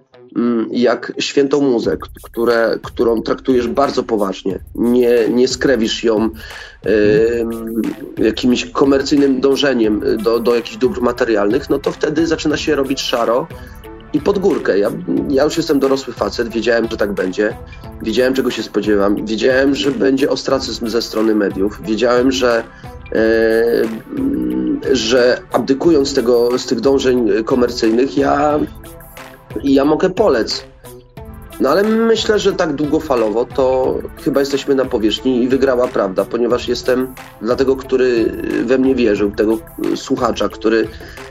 jak 0.70 1.12
świętą 1.18 1.60
muzę, 1.60 1.96
które, 2.22 2.78
którą 2.82 3.22
traktujesz 3.22 3.68
bardzo 3.68 4.02
poważnie. 4.02 4.58
Nie, 4.74 5.28
nie 5.28 5.48
skrewisz 5.48 6.04
ją 6.04 6.30
jakimś 8.18 8.64
komercyjnym 8.64 9.40
dążeniem 9.40 10.02
do, 10.22 10.38
do 10.38 10.54
jakichś 10.54 10.76
dóbr 10.76 11.00
materialnych, 11.00 11.70
no 11.70 11.78
to 11.78 11.92
wtedy 11.92 12.26
zaczyna 12.26 12.56
się 12.56 12.74
robić 12.74 13.00
szaro 13.00 13.46
i 14.12 14.20
pod 14.20 14.38
górkę. 14.38 14.78
Ja, 14.78 14.90
ja 15.28 15.44
już 15.44 15.56
jestem 15.56 15.78
dorosły 15.78 16.14
facet, 16.14 16.48
wiedziałem, 16.48 16.88
że 16.90 16.96
tak 16.96 17.12
będzie. 17.12 17.56
Wiedziałem, 18.02 18.34
czego 18.34 18.50
się 18.50 18.62
spodziewam. 18.62 19.26
Wiedziałem, 19.26 19.74
że 19.74 19.90
będzie 19.90 20.30
ostracyzm 20.30 20.88
ze 20.88 21.02
strony 21.02 21.34
mediów. 21.34 21.80
Wiedziałem, 21.84 22.32
że 22.32 22.64
e, 23.12 23.82
że 24.92 25.40
abdykując 25.52 26.14
tego, 26.14 26.58
z 26.58 26.66
tych 26.66 26.80
dążeń 26.80 27.44
komercyjnych, 27.44 28.18
ja 28.18 28.60
i 29.62 29.74
ja 29.74 29.84
mogę 29.84 30.10
polec. 30.10 30.64
No 31.60 31.68
ale 31.68 31.82
myślę, 31.82 32.38
że 32.38 32.52
tak 32.52 32.72
długofalowo 32.72 33.44
to 33.44 33.94
chyba 34.24 34.40
jesteśmy 34.40 34.74
na 34.74 34.84
powierzchni 34.84 35.42
i 35.42 35.48
wygrała 35.48 35.88
prawda, 35.88 36.24
ponieważ 36.24 36.68
jestem 36.68 37.14
dla 37.42 37.56
tego, 37.56 37.76
który 37.76 38.32
we 38.64 38.78
mnie 38.78 38.94
wierzył, 38.94 39.30
tego 39.30 39.58
słuchacza, 39.96 40.48
który 40.48 40.88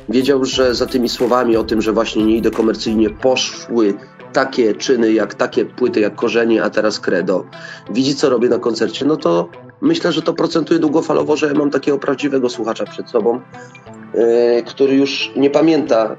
wiedział, 0.09 0.45
że 0.45 0.75
za 0.75 0.85
tymi 0.85 1.09
słowami 1.09 1.57
o 1.57 1.63
tym, 1.63 1.81
że 1.81 1.93
właśnie 1.93 2.25
nie 2.25 2.37
idę 2.37 2.51
komercyjnie, 2.51 3.09
poszły 3.09 3.93
takie 4.33 4.75
czyny, 4.75 5.13
jak 5.13 5.35
takie 5.35 5.65
płyty, 5.65 5.99
jak 5.99 6.15
korzenie, 6.15 6.63
a 6.63 6.69
teraz 6.69 6.99
credo. 6.99 7.45
Widzi, 7.89 8.15
co 8.15 8.29
robię 8.29 8.49
na 8.49 8.59
koncercie, 8.59 9.05
no 9.05 9.15
to 9.15 9.49
myślę, 9.81 10.11
że 10.11 10.21
to 10.21 10.33
procentuje 10.33 10.79
długofalowo, 10.79 11.37
że 11.37 11.47
ja 11.47 11.53
mam 11.53 11.71
takiego 11.71 11.97
prawdziwego 11.99 12.49
słuchacza 12.49 12.85
przed 12.85 13.09
sobą, 13.09 13.41
który 14.65 14.95
już 14.95 15.31
nie 15.35 15.49
pamięta 15.49 16.05
e, 16.05 16.15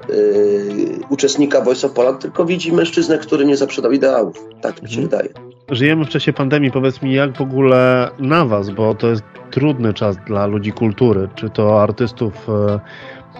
uczestnika 1.09 1.61
Voice 1.61 1.87
of 1.87 1.93
Poland, 1.93 2.21
tylko 2.21 2.45
widzi 2.45 2.73
mężczyznę, 2.73 3.17
który 3.17 3.45
nie 3.45 3.57
zaprzedał 3.57 3.91
ideałów. 3.91 4.45
Tak 4.61 4.81
mi 4.81 4.89
się 4.89 5.01
mhm. 5.01 5.09
wydaje. 5.09 5.49
Żyjemy 5.71 6.05
w 6.05 6.09
czasie 6.09 6.33
pandemii. 6.33 6.71
Powiedz 6.71 7.01
mi, 7.01 7.13
jak 7.13 7.37
w 7.37 7.41
ogóle 7.41 8.09
na 8.19 8.45
Was, 8.45 8.69
bo 8.69 8.95
to 8.95 9.07
jest 9.07 9.23
trudny 9.51 9.93
czas 9.93 10.17
dla 10.27 10.45
ludzi 10.45 10.71
kultury, 10.71 11.29
czy 11.35 11.49
to 11.49 11.83
artystów, 11.83 12.33
e, 12.49 12.79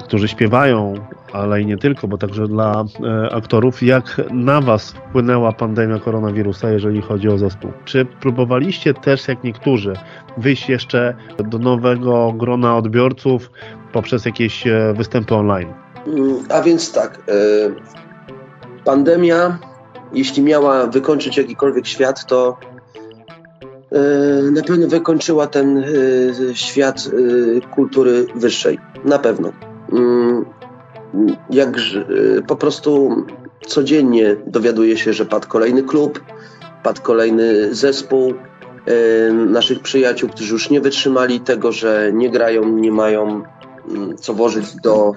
którzy 0.04 0.28
śpiewają, 0.28 0.94
ale 1.34 1.62
i 1.62 1.66
nie 1.66 1.78
tylko, 1.78 2.08
bo 2.08 2.18
także 2.18 2.48
dla 2.48 2.86
aktorów. 3.32 3.84
Jak 3.84 4.22
na 4.32 4.62
Was 4.62 4.92
wpłynęła 4.92 5.52
pandemia 5.52 6.00
koronawirusa, 6.00 6.70
jeżeli 6.70 7.02
chodzi 7.02 7.30
o 7.30 7.38
zespół? 7.38 7.72
Czy 7.86 8.06
próbowaliście 8.06 8.94
też, 8.94 9.28
jak 9.28 9.44
niektórzy, 9.44 9.94
wyjść 10.38 10.70
jeszcze 10.70 11.16
do 11.50 11.58
nowego 11.58 12.34
grona 12.38 12.78
odbiorców, 12.78 13.52
poprzez 13.92 14.26
jakieś 14.26 14.68
e, 14.68 14.94
występy 14.98 15.36
online? 15.36 15.74
Mm, 16.08 16.36
a 16.50 16.62
więc 16.62 16.92
tak. 16.92 17.18
E, 17.18 17.32
pandemia, 18.86 19.60
jeśli 20.14 20.44
miała 20.44 20.88
wykończyć 20.88 21.38
jakikolwiek 21.38 21.88
świat, 21.88 22.26
to 22.26 22.58
e, 23.92 24.52
na 24.52 24.62
pewno 24.62 24.88
wykończyła 24.88 25.48
ten 25.48 25.86
świat 26.54 27.10
kultury 27.76 28.26
wyższej. 28.36 28.80
Na 29.06 29.20
pewno. 29.20 29.69
Mm, 29.92 30.46
jak 31.50 31.70
po 32.48 32.56
prostu 32.56 33.24
codziennie 33.68 34.36
dowiaduje 34.48 34.98
się, 34.98 35.14
że 35.14 35.26
padł 35.26 35.48
kolejny 35.48 35.84
klub, 35.84 36.24
padł 36.84 37.02
kolejny 37.02 37.76
zespół 37.76 38.34
naszych 39.34 39.80
przyjaciół, 39.80 40.30
którzy 40.30 40.54
już 40.54 40.70
nie 40.70 40.82
wytrzymali 40.82 41.40
tego, 41.40 41.72
że 41.72 42.12
nie 42.14 42.30
grają, 42.30 42.68
nie 42.70 42.92
mają 42.92 43.44
co 44.20 44.34
włożyć 44.34 44.76
do, 44.76 45.14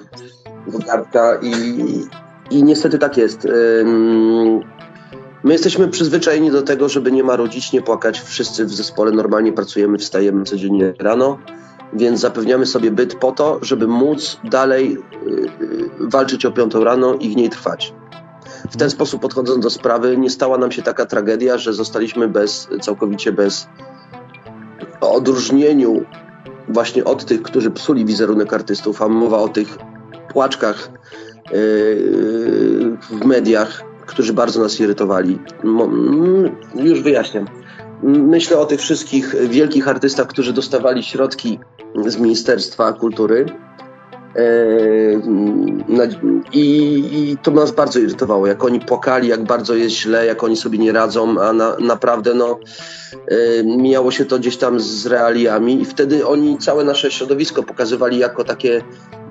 do 0.67 0.79
i, 1.41 1.75
i 2.51 2.63
niestety 2.63 2.99
tak 2.99 3.17
jest. 3.17 3.47
My 5.43 5.53
jesteśmy 5.53 5.87
przyzwyczajeni 5.87 6.51
do 6.51 6.61
tego, 6.61 6.89
żeby 6.89 7.11
nie 7.11 7.23
marudzić, 7.23 7.73
nie 7.73 7.81
płakać. 7.81 8.21
Wszyscy 8.21 8.65
w 8.65 8.73
zespole 8.73 9.11
normalnie 9.11 9.53
pracujemy, 9.53 9.97
wstajemy 9.97 10.43
codziennie 10.43 10.93
rano, 10.99 11.39
więc 11.95 12.19
zapewniamy 12.19 12.65
sobie 12.65 12.91
byt 12.91 13.15
po 13.15 13.31
to, 13.31 13.59
żeby 13.61 13.87
móc 13.87 14.39
dalej 14.43 14.97
y, 15.27 15.89
walczyć 15.99 16.45
o 16.45 16.51
piątą 16.51 16.83
rano 16.83 17.13
i 17.13 17.29
w 17.29 17.35
niej 17.35 17.49
trwać. 17.49 17.93
W 18.71 18.77
ten 18.77 18.89
sposób 18.89 19.21
podchodząc 19.21 19.63
do 19.63 19.69
sprawy, 19.69 20.17
nie 20.17 20.29
stała 20.29 20.57
nam 20.57 20.71
się 20.71 20.81
taka 20.81 21.05
tragedia, 21.05 21.57
że 21.57 21.73
zostaliśmy 21.73 22.27
bez, 22.27 22.67
całkowicie 22.81 23.31
bez 23.31 23.67
odróżnieniu 25.01 26.05
właśnie 26.67 27.03
od 27.03 27.25
tych, 27.25 27.41
którzy 27.41 27.71
psuli 27.71 28.05
wizerunek 28.05 28.53
artystów, 28.53 29.01
a 29.01 29.07
mowa 29.07 29.37
o 29.37 29.49
tych 29.49 29.77
płaczkach 30.33 30.89
yy, 31.51 31.59
w 33.09 33.25
mediach, 33.25 33.83
którzy 34.05 34.33
bardzo 34.33 34.61
nas 34.61 34.79
irytowali. 34.79 35.39
Mm, 35.63 36.55
już 36.75 37.01
wyjaśniam. 37.01 37.45
Myślę 38.03 38.57
o 38.57 38.65
tych 38.65 38.79
wszystkich 38.79 39.35
wielkich 39.49 39.87
artystach, 39.87 40.27
którzy 40.27 40.53
dostawali 40.53 41.03
środki 41.03 41.59
z 42.07 42.17
Ministerstwa 42.17 42.93
Kultury. 42.93 43.45
I, 46.53 47.03
I, 47.13 47.37
to 47.37 47.51
nas 47.51 47.71
bardzo 47.71 47.99
irytowało, 47.99 48.47
jak 48.47 48.63
oni 48.63 48.79
płakali, 48.79 49.27
jak 49.27 49.43
bardzo 49.43 49.75
jest 49.75 49.95
źle, 49.95 50.25
jak 50.25 50.43
oni 50.43 50.57
sobie 50.57 50.77
nie 50.77 50.91
radzą, 50.91 51.41
a 51.41 51.53
na, 51.53 51.75
naprawdę 51.79 52.33
no, 52.33 52.59
mijało 53.63 54.11
się 54.11 54.25
to 54.25 54.39
gdzieś 54.39 54.57
tam 54.57 54.79
z 54.79 55.05
realiami. 55.05 55.81
I 55.81 55.85
wtedy 55.85 56.27
oni 56.27 56.57
całe 56.57 56.83
nasze 56.83 57.11
środowisko 57.11 57.63
pokazywali 57.63 58.17
jako 58.17 58.43
takie 58.43 58.81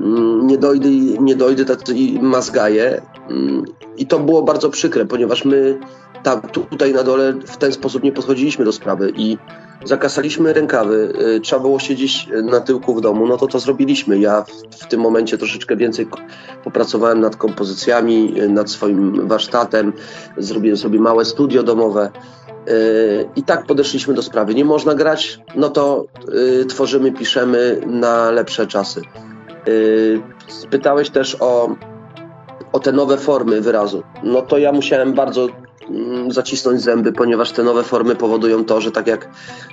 mm, 0.01 0.47
niedojdy, 0.47 0.89
niedojdy 1.21 1.65
tacy 1.65 1.95
mazgaje. 2.21 3.03
Mm, 3.31 3.65
i 3.97 4.07
to 4.07 4.19
było 4.19 4.43
bardzo 4.43 4.71
przykre, 4.71 5.05
ponieważ 5.05 5.45
my 5.45 5.79
tam, 6.23 6.41
tutaj 6.71 6.93
na 6.93 7.03
dole 7.03 7.33
w 7.33 7.57
ten 7.57 7.73
sposób 7.73 8.03
nie 8.03 8.13
podchodziliśmy 8.13 8.65
do 8.65 8.73
sprawy. 8.73 9.13
I 9.17 9.39
zakasaliśmy 9.85 10.53
rękawy, 10.53 11.13
y, 11.37 11.41
trzeba 11.41 11.63
było 11.63 11.79
siedzieć 11.79 12.29
na 12.43 12.61
tyłku 12.61 12.95
w 12.95 13.01
domu, 13.01 13.27
no 13.27 13.37
to 13.37 13.47
to 13.47 13.59
zrobiliśmy. 13.59 14.19
Ja 14.19 14.45
w, 14.81 14.87
tym 14.87 15.01
momencie 15.01 15.39
troszeczkę 15.39 15.77
więcej 15.77 16.07
popracowałem 16.65 17.21
nad 17.21 17.37
kompozycjami, 17.37 18.43
y, 18.43 18.49
nad 18.49 18.71
swoim 18.71 19.29
warsztatem, 19.29 19.93
zrobiłem 20.37 20.77
sobie 20.77 21.01
małe 21.01 21.25
studio 21.25 21.63
domowe. 21.63 22.11
Y, 22.69 23.29
I 23.37 23.43
tak 23.43 23.67
podeszliśmy 23.67 24.15
do 24.15 24.23
sprawy. 24.23 24.55
Nie 24.55 24.65
można 24.65 24.95
grać, 24.95 25.41
no 25.55 25.69
to 25.69 26.07
tworzymy, 26.69 27.13
piszemy 27.13 27.81
na 27.87 28.31
lepsze 28.31 28.67
czasy. 28.67 29.03
Spytałeś 30.49 31.11
też 31.11 31.37
o, 31.41 31.77
o 32.73 32.81
te 32.81 32.93
nowe 32.93 33.17
formy 33.17 33.61
wyrazu. 33.61 34.03
No 34.23 34.43
to 34.43 34.59
ja 34.59 34.73
musiałem 34.73 35.13
bardzo 35.13 35.49
zacisnąć 36.29 36.81
zęby, 36.83 37.13
ponieważ 37.13 37.53
te 37.53 37.63
nowe 37.63 37.83
formy 37.83 38.17
powodują 38.17 38.65
to, 38.65 38.81
że 38.81 38.91
tak 38.91 39.07
jak 39.07 39.29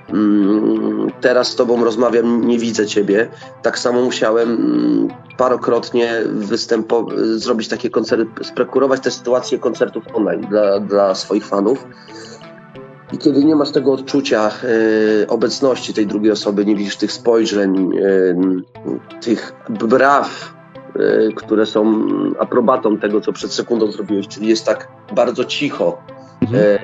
mm, 0.10 1.12
teraz 1.22 1.48
z 1.48 1.56
Tobą 1.56 1.84
rozmawiam, 1.84 2.48
nie 2.48 2.60
widzę 2.60 2.88
Ciebie, 2.88 3.28
tak 3.62 3.80
samo 3.80 4.02
musiałem 4.02 4.50
mm, 4.50 5.08
parokrotnie 5.38 6.24
występo- 6.26 7.36
zrobić 7.36 7.67
takie 7.67 7.89
koncerty, 7.89 8.43
sprekurować 8.43 9.02
te 9.02 9.12
sytuacje 9.12 9.60
koncertów 9.60 10.04
online 10.13 10.41
dla, 10.50 10.80
dla 10.80 11.15
swoich 11.15 11.45
fanów. 11.45 11.86
I 13.13 13.17
kiedy 13.17 13.45
nie 13.45 13.56
masz 13.56 13.72
tego 13.72 13.93
odczucia 13.93 14.52
y, 15.24 15.28
obecności 15.28 15.93
tej 15.93 16.08
drugiej 16.08 16.32
osoby, 16.32 16.65
nie 16.65 16.76
widzisz 16.76 16.98
tych 16.98 17.12
spojrzeń, 17.12 17.91
y, 17.98 18.36
tych 19.22 19.54
braw, 19.69 20.54
które 21.36 21.65
są 21.65 22.08
aprobatą 22.39 22.97
tego, 22.97 23.21
co 23.21 23.34
przed 23.34 23.54
sekundą 23.54 23.91
zrobiłeś, 23.91 24.28
czyli 24.28 24.47
jest 24.47 24.65
tak 24.65 24.88
bardzo 25.15 25.45
cicho. 25.45 25.97
Mhm. 26.41 26.63
Y, 26.63 26.80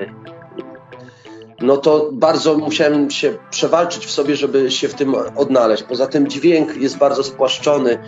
no 1.60 1.76
to 1.76 2.10
bardzo 2.12 2.58
musiałem 2.58 3.10
się 3.10 3.34
przewalczyć 3.50 4.06
w 4.06 4.10
sobie, 4.10 4.36
żeby 4.36 4.70
się 4.70 4.88
w 4.88 4.94
tym 4.94 5.14
odnaleźć. 5.36 5.82
Poza 5.82 6.06
tym 6.06 6.28
dźwięk 6.28 6.76
jest 6.76 6.98
bardzo 6.98 7.22
spłaszczony 7.22 7.98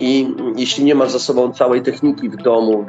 i 0.00 0.34
jeśli 0.56 0.84
nie 0.84 0.94
masz 0.94 1.10
za 1.10 1.18
sobą 1.18 1.52
całej 1.52 1.82
techniki 1.82 2.28
w 2.28 2.36
domu, 2.36 2.86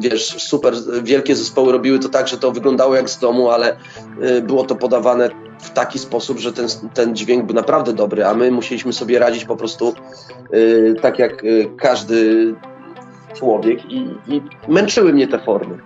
wiesz, 0.00 0.42
super 0.42 0.74
wielkie 1.02 1.36
zespoły 1.36 1.72
robiły 1.72 1.98
to 1.98 2.08
tak, 2.08 2.28
że 2.28 2.38
to 2.38 2.52
wyglądało 2.52 2.94
jak 2.94 3.10
z 3.10 3.18
domu, 3.18 3.50
ale 3.50 3.76
y, 4.22 4.42
było 4.42 4.64
to 4.64 4.74
podawane 4.74 5.30
w 5.58 5.70
taki 5.70 5.98
sposób, 5.98 6.38
że 6.38 6.52
ten, 6.52 6.66
ten 6.94 7.16
dźwięk 7.16 7.46
był 7.46 7.54
naprawdę 7.54 7.92
dobry, 7.92 8.26
a 8.26 8.34
my 8.34 8.50
musieliśmy 8.50 8.92
sobie 8.92 9.18
radzić 9.18 9.44
po 9.44 9.56
prostu 9.56 9.94
yy, 10.52 10.94
tak 11.02 11.18
jak 11.18 11.42
yy, 11.42 11.70
każdy 11.76 12.54
człowiek 13.34 13.84
i, 13.84 13.96
i 14.26 14.42
męczyły 14.68 15.12
mnie 15.12 15.28
te 15.28 15.38
formy. 15.38 15.78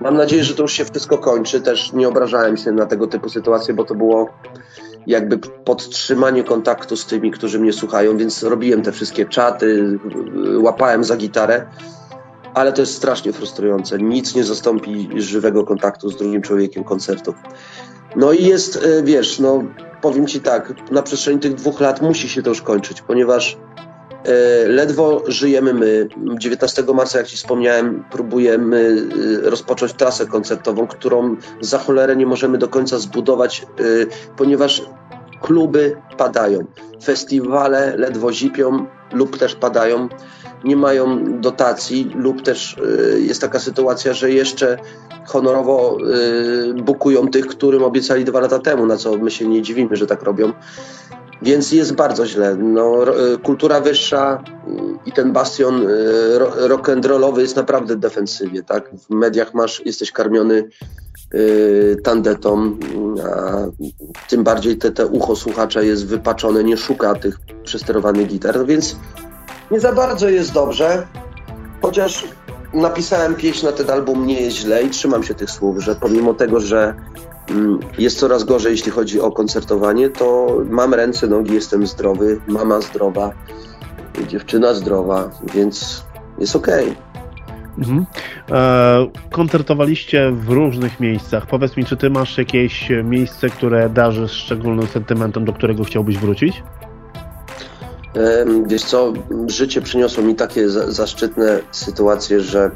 Mam 0.00 0.16
nadzieję, 0.16 0.44
że 0.44 0.54
to 0.54 0.62
już 0.62 0.72
się 0.72 0.84
wszystko 0.84 1.18
kończy. 1.18 1.60
Też 1.60 1.92
nie 1.92 2.08
obrażałem 2.08 2.56
się 2.56 2.72
na 2.72 2.86
tego 2.86 3.06
typu 3.06 3.28
sytuacje, 3.28 3.74
bo 3.74 3.84
to 3.84 3.94
było 3.94 4.30
jakby 5.06 5.38
podtrzymanie 5.38 6.44
kontaktu 6.44 6.96
z 6.96 7.06
tymi, 7.06 7.30
którzy 7.30 7.58
mnie 7.58 7.72
słuchają, 7.72 8.16
więc 8.16 8.42
robiłem 8.42 8.82
te 8.82 8.92
wszystkie 8.92 9.26
czaty, 9.26 9.98
łapałem 10.58 11.04
za 11.04 11.16
gitarę, 11.16 11.66
ale 12.54 12.72
to 12.72 12.82
jest 12.82 12.94
strasznie 12.94 13.32
frustrujące. 13.32 13.98
Nic 13.98 14.34
nie 14.34 14.44
zastąpi 14.44 15.08
żywego 15.16 15.64
kontaktu 15.64 16.10
z 16.10 16.16
drugim 16.16 16.42
człowiekiem 16.42 16.84
koncertu. 16.84 17.34
No 18.16 18.32
i 18.32 18.44
jest, 18.44 18.76
e, 18.76 19.02
wiesz, 19.02 19.38
no 19.38 19.62
powiem 20.00 20.26
Ci 20.26 20.40
tak, 20.40 20.90
na 20.90 21.02
przestrzeni 21.02 21.40
tych 21.40 21.54
dwóch 21.54 21.80
lat 21.80 22.02
musi 22.02 22.28
się 22.28 22.42
to 22.42 22.48
już 22.48 22.62
kończyć, 22.62 23.02
ponieważ 23.02 23.58
ledwo 24.66 25.22
żyjemy 25.26 25.74
my. 25.74 26.08
19 26.38 26.84
marca, 26.94 27.18
jak 27.18 27.26
Ci 27.26 27.36
wspomniałem, 27.36 28.04
próbujemy 28.10 29.06
e, 29.46 29.50
rozpocząć 29.50 29.92
trasę 29.92 30.26
koncertową, 30.26 30.86
którą 30.86 31.36
za 31.60 31.78
cholerę 31.78 32.16
nie 32.16 32.26
możemy 32.26 32.58
do 32.58 32.68
końca 32.68 32.98
zbudować, 32.98 33.66
ponieważ 34.36 34.82
kluby 35.40 35.96
padają, 36.16 36.64
festiwale 37.04 37.96
ledwo 37.96 38.32
zipią 38.32 38.86
lub 39.12 39.38
też 39.38 39.54
padają 39.54 40.08
nie 40.64 40.76
mają 40.76 41.24
dotacji 41.40 42.10
lub 42.14 42.42
też 42.42 42.76
jest 43.18 43.40
taka 43.40 43.58
sytuacja, 43.58 44.12
że 44.12 44.30
jeszcze 44.30 44.78
honorowo 45.26 45.98
bukują 46.82 47.28
tych, 47.28 47.46
którym 47.46 47.82
obiecali 47.82 48.24
dwa 48.24 48.40
lata 48.40 48.58
temu, 48.58 48.86
na 48.86 48.96
co 48.96 49.16
my 49.16 49.30
się 49.30 49.48
nie 49.48 49.62
dziwimy, 49.62 49.96
że 49.96 50.06
tak 50.06 50.22
robią. 50.22 50.52
Więc 51.42 51.72
jest 51.72 51.94
bardzo 51.94 52.26
źle. 52.26 52.56
No, 52.56 53.04
y, 53.34 53.38
kultura 53.38 53.80
wyższa 53.80 54.42
i 55.06 55.12
ten 55.12 55.32
bastion 55.32 55.86
y, 55.86 56.38
rock 56.68 56.88
and 56.88 57.04
rollowy 57.04 57.42
jest 57.42 57.56
naprawdę 57.56 57.96
defensywie. 57.96 58.62
Tak? 58.62 58.90
W 58.94 59.10
mediach 59.10 59.54
masz, 59.54 59.86
jesteś 59.86 60.12
karmiony 60.12 60.68
y, 61.34 61.96
tandetą, 62.04 62.78
a 63.24 63.64
tym 64.28 64.44
bardziej 64.44 64.78
te, 64.78 64.90
te 64.90 65.06
ucho 65.06 65.36
słuchacza 65.36 65.82
jest 65.82 66.06
wypaczone, 66.06 66.64
nie 66.64 66.76
szuka 66.76 67.14
tych 67.14 67.38
przesterowanych 67.64 68.26
gitar, 68.26 68.66
więc 68.66 68.96
nie 69.70 69.80
za 69.80 69.92
bardzo 69.92 70.28
jest 70.28 70.52
dobrze, 70.52 71.06
chociaż 71.82 72.24
napisałem 72.74 73.34
pieśń 73.34 73.66
na 73.66 73.72
ten 73.72 73.90
album 73.90 74.26
Nie 74.26 74.40
jest 74.40 74.56
źle 74.56 74.82
i 74.82 74.90
trzymam 74.90 75.22
się 75.22 75.34
tych 75.34 75.50
słów, 75.50 75.78
że 75.78 75.94
pomimo 75.94 76.34
tego, 76.34 76.60
że 76.60 76.94
mm, 77.50 77.78
jest 77.98 78.18
coraz 78.18 78.44
gorzej, 78.44 78.72
jeśli 78.72 78.92
chodzi 78.92 79.20
o 79.20 79.32
koncertowanie, 79.32 80.10
to 80.10 80.56
mam 80.70 80.94
ręce, 80.94 81.26
nogi, 81.26 81.54
jestem 81.54 81.86
zdrowy, 81.86 82.40
mama 82.46 82.80
zdrowa, 82.80 83.32
dziewczyna 84.28 84.74
zdrowa, 84.74 85.30
więc 85.54 86.04
jest 86.38 86.56
okej. 86.56 86.84
Okay. 86.84 87.08
Mhm. 87.78 88.06
E, 88.50 89.06
koncertowaliście 89.30 90.30
w 90.32 90.48
różnych 90.48 91.00
miejscach. 91.00 91.46
Powiedz 91.46 91.76
mi, 91.76 91.84
czy 91.84 91.96
ty 91.96 92.10
masz 92.10 92.38
jakieś 92.38 92.88
miejsce, 93.04 93.50
które 93.50 93.88
darzy 93.88 94.28
szczególnym 94.28 94.86
sentymentem, 94.86 95.44
do 95.44 95.52
którego 95.52 95.84
chciałbyś 95.84 96.18
wrócić? 96.18 96.62
Wiesz 98.66 98.84
co, 98.84 99.12
życie 99.46 99.80
przyniosło 99.80 100.22
mi 100.22 100.34
takie 100.34 100.68
zaszczytne 100.68 101.60
sytuacje, 101.70 102.40
że 102.40 102.70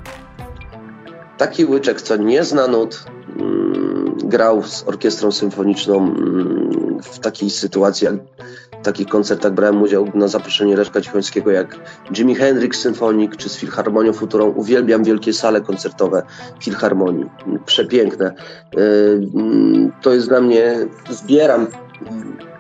taki 1.39 1.65
łyczek, 1.65 2.03
co 2.03 2.17
nie 2.17 2.45
zna 2.45 2.69
nut, 2.69 3.05
mm, 3.39 4.15
grał 4.25 4.63
z 4.63 4.89
orkiestrą 4.89 5.33
symfoniczną 5.33 5.97
mm, 5.99 6.99
w 7.03 7.19
takiej 7.19 7.51
sytuacji, 7.51 8.05
jak 8.05 8.15
w 8.81 8.85
takich 8.85 9.09
koncertach 9.09 9.53
brałem 9.53 9.83
udział 9.83 10.09
na 10.15 10.29
zaproszenie 10.29 10.77
Leszka 10.77 11.01
Cichońskiego 11.01 11.51
jak 11.51 11.77
Jimi 12.13 12.35
Hendrix 12.35 12.81
Symfonik 12.81 13.37
czy 13.37 13.49
z 13.49 13.57
Filharmonią 13.57 14.13
Futurą. 14.13 14.49
Uwielbiam 14.49 15.05
wielkie 15.05 15.33
sale 15.33 15.61
koncertowe 15.61 16.23
Filharmonii. 16.61 17.27
Przepiękne. 17.67 18.35
To 20.03 20.15
jest 20.15 20.29
dla 20.29 20.41
mnie, 20.41 20.87
zbieram 21.11 21.67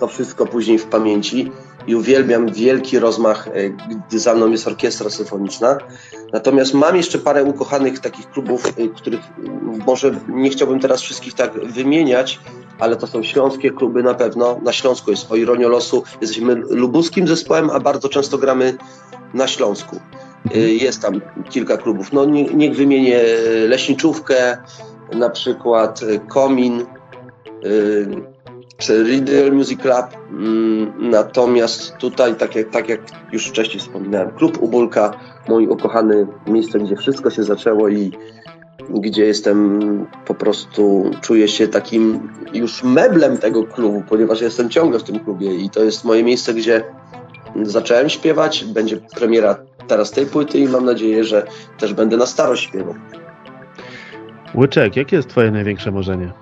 to 0.00 0.08
wszystko 0.08 0.46
później 0.46 0.78
w 0.78 0.86
pamięci 0.86 1.52
i 1.86 1.94
uwielbiam 1.94 2.52
wielki 2.52 2.98
rozmach, 2.98 3.48
e, 3.48 3.70
gdy 3.70 4.18
za 4.18 4.34
mną 4.34 4.50
jest 4.50 4.66
orkiestra 4.66 5.10
symfoniczna. 5.10 5.78
Natomiast 6.32 6.74
mam 6.74 6.96
jeszcze 6.96 7.18
parę 7.18 7.44
ukochanych 7.44 7.98
takich 7.98 8.30
klubów, 8.30 8.66
e, 8.66 8.88
których 8.88 9.20
może 9.86 10.14
nie 10.28 10.50
chciałbym 10.50 10.80
teraz 10.80 11.00
wszystkich 11.00 11.34
tak 11.34 11.66
wymieniać, 11.66 12.40
ale 12.78 12.96
to 12.96 13.06
są 13.06 13.22
śląskie 13.22 13.70
kluby 13.70 14.02
na 14.02 14.14
pewno. 14.14 14.60
Na 14.62 14.72
Śląsku 14.72 15.10
jest 15.10 15.32
o 15.32 15.36
ironię 15.36 15.68
losu. 15.68 16.02
Jesteśmy 16.20 16.54
lubuskim 16.54 17.28
zespołem, 17.28 17.70
a 17.70 17.80
bardzo 17.80 18.08
często 18.08 18.38
gramy 18.38 18.76
na 19.34 19.46
Śląsku. 19.46 20.00
E, 20.54 20.58
jest 20.58 21.02
tam 21.02 21.20
kilka 21.50 21.76
klubów. 21.76 22.12
No 22.12 22.24
nie, 22.24 22.44
niech 22.44 22.76
wymienię 22.76 23.20
Leśniczówkę, 23.68 24.56
na 25.12 25.30
przykład 25.30 26.00
Komin, 26.28 26.86
czy 28.82 29.02
Riddle 29.04 29.50
Music 29.50 29.80
Club. 29.80 30.06
Mm, 30.30 31.10
natomiast 31.10 31.96
tutaj, 31.96 32.34
tak 32.34 32.54
jak, 32.54 32.70
tak 32.70 32.88
jak 32.88 33.00
już 33.32 33.46
wcześniej 33.46 33.80
wspominałem, 33.80 34.30
klub 34.30 34.62
Ubulka, 34.62 35.10
mój 35.48 35.66
ukochany 35.66 36.26
miejsce, 36.46 36.78
gdzie 36.78 36.96
wszystko 36.96 37.30
się 37.30 37.42
zaczęło 37.42 37.88
i 37.88 38.12
gdzie 38.90 39.24
jestem 39.24 39.80
po 40.26 40.34
prostu, 40.34 41.10
czuję 41.20 41.48
się 41.48 41.68
takim 41.68 42.28
już 42.54 42.84
meblem 42.84 43.38
tego 43.38 43.64
klubu, 43.64 44.02
ponieważ 44.08 44.40
jestem 44.40 44.70
ciągle 44.70 44.98
w 44.98 45.02
tym 45.02 45.18
klubie 45.18 45.54
i 45.54 45.70
to 45.70 45.84
jest 45.84 46.04
moje 46.04 46.24
miejsce, 46.24 46.54
gdzie 46.54 46.84
zacząłem 47.62 48.08
śpiewać, 48.08 48.64
będzie 48.64 48.96
premiera 48.96 49.56
teraz 49.88 50.10
tej 50.10 50.26
płyty 50.26 50.58
i 50.58 50.68
mam 50.68 50.84
nadzieję, 50.84 51.24
że 51.24 51.46
też 51.78 51.94
będę 51.94 52.16
na 52.16 52.26
starość 52.26 52.64
śpiewał. 52.64 52.94
Łyczek, 54.54 54.96
jakie 54.96 55.16
jest 55.16 55.28
twoje 55.28 55.50
największe 55.50 55.90
marzenie? 55.90 56.32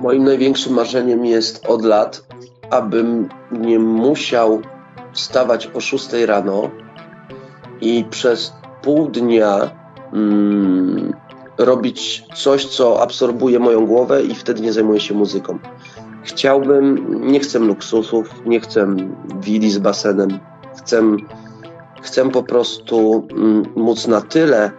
Moim 0.00 0.24
największym 0.24 0.74
marzeniem 0.74 1.26
jest 1.26 1.66
od 1.66 1.84
lat, 1.84 2.26
abym 2.70 3.28
nie 3.52 3.78
musiał 3.78 4.60
wstawać 5.12 5.70
o 5.74 5.80
6 5.80 6.12
rano 6.26 6.70
i 7.80 8.04
przez 8.10 8.52
pół 8.82 9.08
dnia 9.08 9.70
mm, 10.12 11.12
robić 11.58 12.24
coś, 12.34 12.66
co 12.66 13.02
absorbuje 13.02 13.58
moją 13.58 13.86
głowę 13.86 14.22
i 14.22 14.34
wtedy 14.34 14.62
nie 14.62 14.72
zajmuję 14.72 15.00
się 15.00 15.14
muzyką. 15.14 15.58
Chciałbym, 16.22 17.18
nie 17.32 17.40
chcę 17.40 17.58
luksusów, 17.58 18.42
nie 18.46 18.60
chcę 18.60 18.96
willi 19.40 19.70
z 19.70 19.78
basenem, 19.78 20.38
chcę, 20.78 21.02
chcę 22.02 22.30
po 22.30 22.42
prostu 22.42 23.28
mm, 23.32 23.62
móc 23.76 24.06
na 24.06 24.20
tyle 24.20 24.70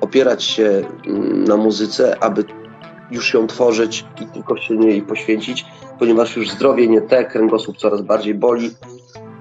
opierać 0.00 0.44
się 0.44 0.82
mm, 1.06 1.44
na 1.44 1.56
muzyce, 1.56 2.22
aby 2.22 2.44
już 3.10 3.34
ją 3.34 3.46
tworzyć 3.46 4.04
i 4.20 4.26
tylko 4.26 4.56
się 4.56 4.74
jej 4.74 5.02
poświęcić, 5.02 5.66
ponieważ 5.98 6.36
już 6.36 6.50
zdrowie 6.50 6.88
nie 6.88 7.00
te, 7.00 7.24
kręgosłup 7.24 7.76
coraz 7.76 8.02
bardziej 8.02 8.34
boli 8.34 8.70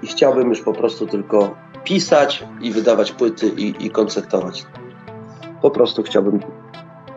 i 0.03 0.08
chciałbym 0.08 0.49
już 0.49 0.62
po 0.62 0.73
prostu 0.73 1.08
tylko 1.08 1.56
pisać 1.84 2.45
i 2.62 2.71
wydawać 2.71 3.12
płyty 3.12 3.47
i, 3.47 3.86
i 3.86 3.89
koncertować. 3.89 4.65
Po 5.62 5.71
prostu 5.71 6.03
chciałbym 6.03 6.39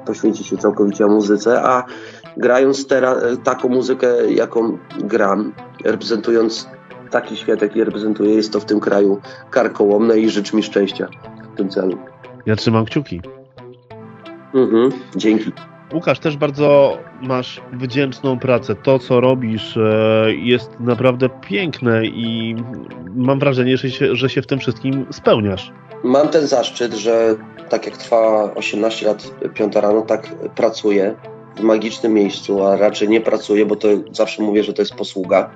poświęcić 0.07 0.47
się 0.47 0.57
całkowicie 0.57 1.07
muzyce, 1.07 1.63
a 1.63 1.85
grając 2.37 2.87
teraz 2.87 3.19
taką 3.45 3.69
muzykę, 3.69 4.33
jaką 4.33 4.79
gram, 4.99 5.53
reprezentując 5.85 6.69
taki 7.11 7.37
świat, 7.37 7.63
jaki 7.63 7.85
reprezentuję, 7.85 8.35
jest 8.35 8.53
to 8.53 8.61
w 8.61 8.65
tym 8.65 8.81
kraju 8.81 9.21
karkołomne 9.51 10.19
i 10.19 10.31
życz 10.31 10.53
mi 10.53 10.63
szczęścia 10.63 11.09
w 11.55 11.57
tym 11.57 11.69
celu. 11.69 11.99
Ja 12.47 12.57
trzymam 12.57 12.85
kciuki. 12.85 13.21
Mhm, 14.55 14.93
dzięki. 15.17 15.53
Łukasz, 15.94 16.18
też 16.18 16.37
bardzo 16.37 16.98
masz 17.22 17.61
wdzięczną 17.72 18.38
pracę. 18.38 18.74
To, 18.74 18.98
co 18.98 19.20
robisz, 19.20 19.76
e, 19.76 20.26
jest 20.35 20.70
naprawdę 20.81 21.29
piękne 21.29 22.07
i 22.07 22.57
mam 23.14 23.38
wrażenie, 23.38 23.76
że 23.76 23.90
się, 23.90 24.16
że 24.16 24.29
się 24.29 24.42
w 24.42 24.46
tym 24.46 24.59
wszystkim 24.59 25.07
spełniasz. 25.12 25.72
Mam 26.05 26.29
ten 26.29 26.46
zaszczyt, 26.46 26.94
że 26.94 27.37
tak 27.68 27.87
jak 27.87 27.96
trwa 27.96 28.53
18 28.55 29.07
lat, 29.07 29.35
5 29.55 29.74
rano, 29.76 30.03
tak 30.03 30.35
pracuję 30.55 31.14
w 31.57 31.61
magicznym 31.61 32.14
miejscu, 32.14 32.66
a 32.66 32.76
raczej 32.76 33.09
nie 33.09 33.20
pracuję, 33.20 33.66
bo 33.66 33.76
to 33.76 33.88
zawsze 34.12 34.42
mówię, 34.42 34.64
że 34.64 34.72
to 34.72 34.83
jest 34.83 34.94
posługa. 34.94 35.50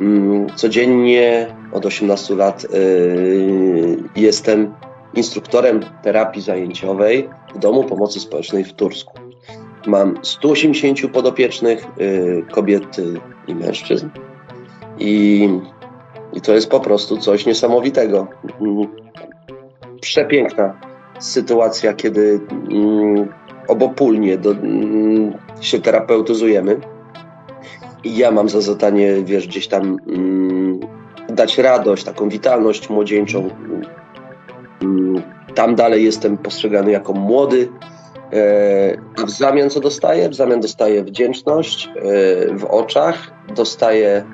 Mm, 0.00 0.46
codziennie 0.56 1.54
od 1.72 1.86
18 1.86 2.34
lat 2.34 2.66
yy, 2.72 3.96
jestem 4.16 4.74
instruktorem 5.14 5.80
terapii 6.02 6.42
zajęciowej 6.42 7.28
w 7.54 7.58
Domu 7.58 7.84
Pomocy 7.84 8.20
Społecznej 8.20 8.64
w 8.64 8.72
Tursku. 8.72 9.17
Mam 9.88 10.14
180 10.22 11.12
podopiecznych, 11.12 11.86
yy, 11.96 12.44
kobiet 12.52 12.96
i 13.46 13.54
mężczyzn. 13.54 14.08
I, 14.98 15.48
I 16.32 16.40
to 16.40 16.54
jest 16.54 16.70
po 16.70 16.80
prostu 16.80 17.16
coś 17.16 17.46
niesamowitego. 17.46 18.26
Mm, 18.60 18.86
przepiękna 20.00 20.80
sytuacja, 21.18 21.94
kiedy 21.94 22.40
mm, 22.70 23.28
obopólnie 23.68 24.38
do, 24.38 24.50
mm, 24.50 25.32
się 25.60 25.80
terapeutyzujemy. 25.80 26.80
I 28.04 28.16
ja 28.16 28.30
mam 28.30 28.48
za 28.48 28.60
zadanie, 28.60 29.14
wiesz, 29.24 29.48
gdzieś 29.48 29.68
tam 29.68 29.96
dać 31.28 31.58
radość, 31.58 32.04
taką 32.04 32.28
witalność 32.28 32.90
młodzieńczą. 32.90 33.50
Tam 35.54 35.74
dalej 35.74 36.04
jestem 36.04 36.38
postrzegany 36.38 36.90
jako 36.90 37.12
młody. 37.12 37.68
E, 38.32 39.24
w 39.26 39.30
zamian 39.30 39.70
co 39.70 39.80
dostaję? 39.80 40.28
W 40.28 40.34
zamian 40.34 40.60
dostaję 40.60 41.04
wdzięczność 41.04 41.88
e, 41.88 42.00
w 42.54 42.64
oczach, 42.64 43.30
dostaję 43.56 44.24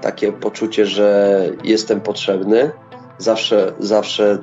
takie 0.00 0.32
poczucie, 0.32 0.86
że 0.86 1.40
jestem 1.64 2.00
potrzebny. 2.00 2.70
Zawsze, 3.18 3.72
zawsze 3.78 4.38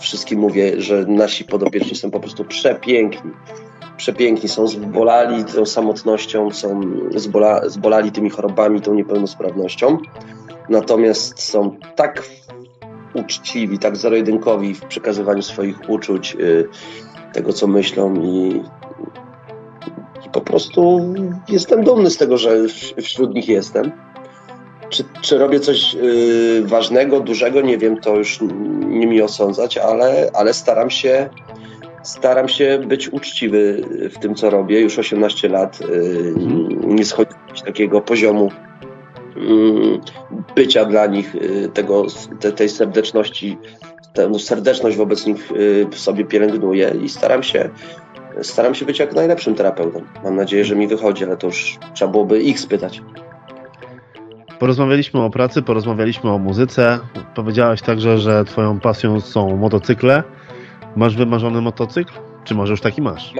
wszystkim 0.00 0.40
mówię, 0.40 0.80
że 0.80 1.04
nasi 1.08 1.44
podopieczni 1.44 1.96
są 1.96 2.10
po 2.10 2.20
prostu 2.20 2.44
przepiękni. 2.44 3.30
Przepiękni, 3.96 4.48
są 4.48 4.66
zbolali 4.66 5.44
tą 5.44 5.66
samotnością, 5.66 6.50
są 6.50 6.80
zbola, 7.14 7.68
zbolali 7.68 8.12
tymi 8.12 8.30
chorobami, 8.30 8.80
tą 8.80 8.94
niepełnosprawnością. 8.94 9.98
Natomiast 10.68 11.42
są 11.42 11.76
tak 11.96 12.22
uczciwi, 13.14 13.78
tak 13.78 13.96
zero-jedynkowi 13.96 14.74
w 14.74 14.84
przekazywaniu 14.84 15.42
swoich 15.42 15.90
uczuć, 15.90 16.34
yy, 16.34 16.68
tego 17.38 17.52
co 17.52 17.66
myślą 17.66 18.14
i, 18.14 18.62
i 20.26 20.30
po 20.32 20.40
prostu 20.40 21.00
jestem 21.48 21.84
dumny 21.84 22.10
z 22.10 22.16
tego, 22.16 22.38
że 22.38 22.50
wśród 23.02 23.34
nich 23.34 23.48
jestem. 23.48 23.92
Czy, 24.88 25.04
czy 25.20 25.38
robię 25.38 25.60
coś 25.60 25.94
yy, 25.94 26.62
ważnego, 26.64 27.20
dużego, 27.20 27.60
nie 27.60 27.78
wiem, 27.78 28.00
to 28.00 28.16
już 28.16 28.38
nie 28.86 29.06
mi 29.06 29.22
osądzać, 29.22 29.78
ale, 29.78 30.30
ale 30.34 30.54
staram 30.54 30.90
się 30.90 31.28
staram 32.02 32.48
się 32.48 32.78
być 32.86 33.08
uczciwy 33.08 33.82
w 34.14 34.18
tym, 34.18 34.34
co 34.34 34.50
robię. 34.50 34.80
Już 34.80 34.98
18 34.98 35.48
lat 35.48 35.80
yy, 35.80 36.34
nie 36.86 37.04
schodzić 37.04 37.62
takiego 37.64 38.00
poziomu 38.00 38.50
yy, 39.36 40.00
bycia 40.56 40.84
dla 40.84 41.06
nich, 41.06 41.34
y, 41.34 41.70
tego, 41.74 42.06
te, 42.40 42.52
tej 42.52 42.68
serdeczności, 42.68 43.58
tę 44.12 44.38
serdeczność 44.38 44.96
wobec 44.96 45.26
nich 45.26 45.52
y, 45.52 45.86
w 45.90 45.98
sobie 45.98 46.24
pielęgnuję 46.24 46.94
i 47.02 47.08
staram 47.08 47.42
się 47.42 47.70
staram 48.42 48.74
się 48.74 48.86
być 48.86 48.98
jak 48.98 49.14
najlepszym 49.14 49.54
terapeutą. 49.54 50.02
Mam 50.24 50.36
nadzieję, 50.36 50.64
że 50.64 50.76
mi 50.76 50.88
wychodzi, 50.88 51.24
ale 51.24 51.36
to 51.36 51.46
już 51.46 51.78
trzeba 51.94 52.10
byłoby 52.10 52.42
ich 52.42 52.60
spytać. 52.60 53.02
Porozmawialiśmy 54.58 55.22
o 55.22 55.30
pracy, 55.30 55.62
porozmawialiśmy 55.62 56.30
o 56.30 56.38
muzyce. 56.38 56.98
Powiedziałeś 57.34 57.82
także, 57.82 58.18
że 58.18 58.44
twoją 58.44 58.80
pasją 58.80 59.20
są 59.20 59.56
motocykle. 59.56 60.22
Masz 60.96 61.16
wymarzony 61.16 61.60
motocykl? 61.60 62.12
Czy 62.44 62.54
może 62.54 62.72
już 62.72 62.80
taki 62.80 63.02
masz? 63.02 63.34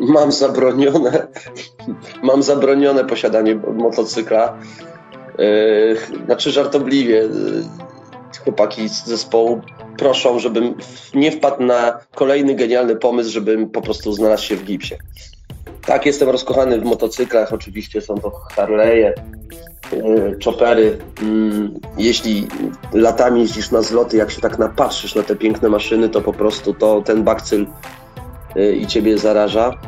Mam 0.00 0.32
zabronione, 0.32 1.26
mam 2.22 2.42
zabronione 2.42 3.04
posiadanie 3.04 3.54
motocykla. 3.54 4.58
Yy, 5.38 6.24
znaczy 6.26 6.50
żartobliwie, 6.50 7.16
yy, 7.16 7.64
chłopaki 8.38 8.88
z 8.88 9.06
zespołu 9.06 9.60
proszą, 9.98 10.38
żebym 10.38 10.74
nie 11.14 11.32
wpadł 11.32 11.62
na 11.62 11.98
kolejny 12.14 12.54
genialny 12.54 12.96
pomysł, 12.96 13.30
żebym 13.30 13.70
po 13.70 13.82
prostu 13.82 14.12
znalazł 14.12 14.44
się 14.44 14.56
w 14.56 14.64
gipsie. 14.64 14.94
Tak, 15.86 16.06
jestem 16.06 16.28
rozkochany 16.28 16.80
w 16.80 16.84
motocyklach, 16.84 17.52
oczywiście 17.52 18.00
są 18.00 18.14
to 18.18 18.32
Harley'e, 18.56 19.12
yy, 19.92 20.38
chopery. 20.44 20.98
Mm, 21.22 21.80
jeśli 21.98 22.48
latami 22.92 23.40
jeździsz 23.40 23.70
na 23.70 23.82
zloty, 23.82 24.16
jak 24.16 24.30
się 24.30 24.40
tak 24.40 24.58
napatrzysz 24.58 25.14
na 25.14 25.22
te 25.22 25.36
piękne 25.36 25.68
maszyny, 25.68 26.08
to 26.08 26.20
po 26.20 26.32
prostu 26.32 26.74
to 26.74 27.02
ten 27.02 27.22
bakcyl 27.22 27.66
i 28.76 28.86
ciebie 28.86 29.18
zaraża. 29.18 29.78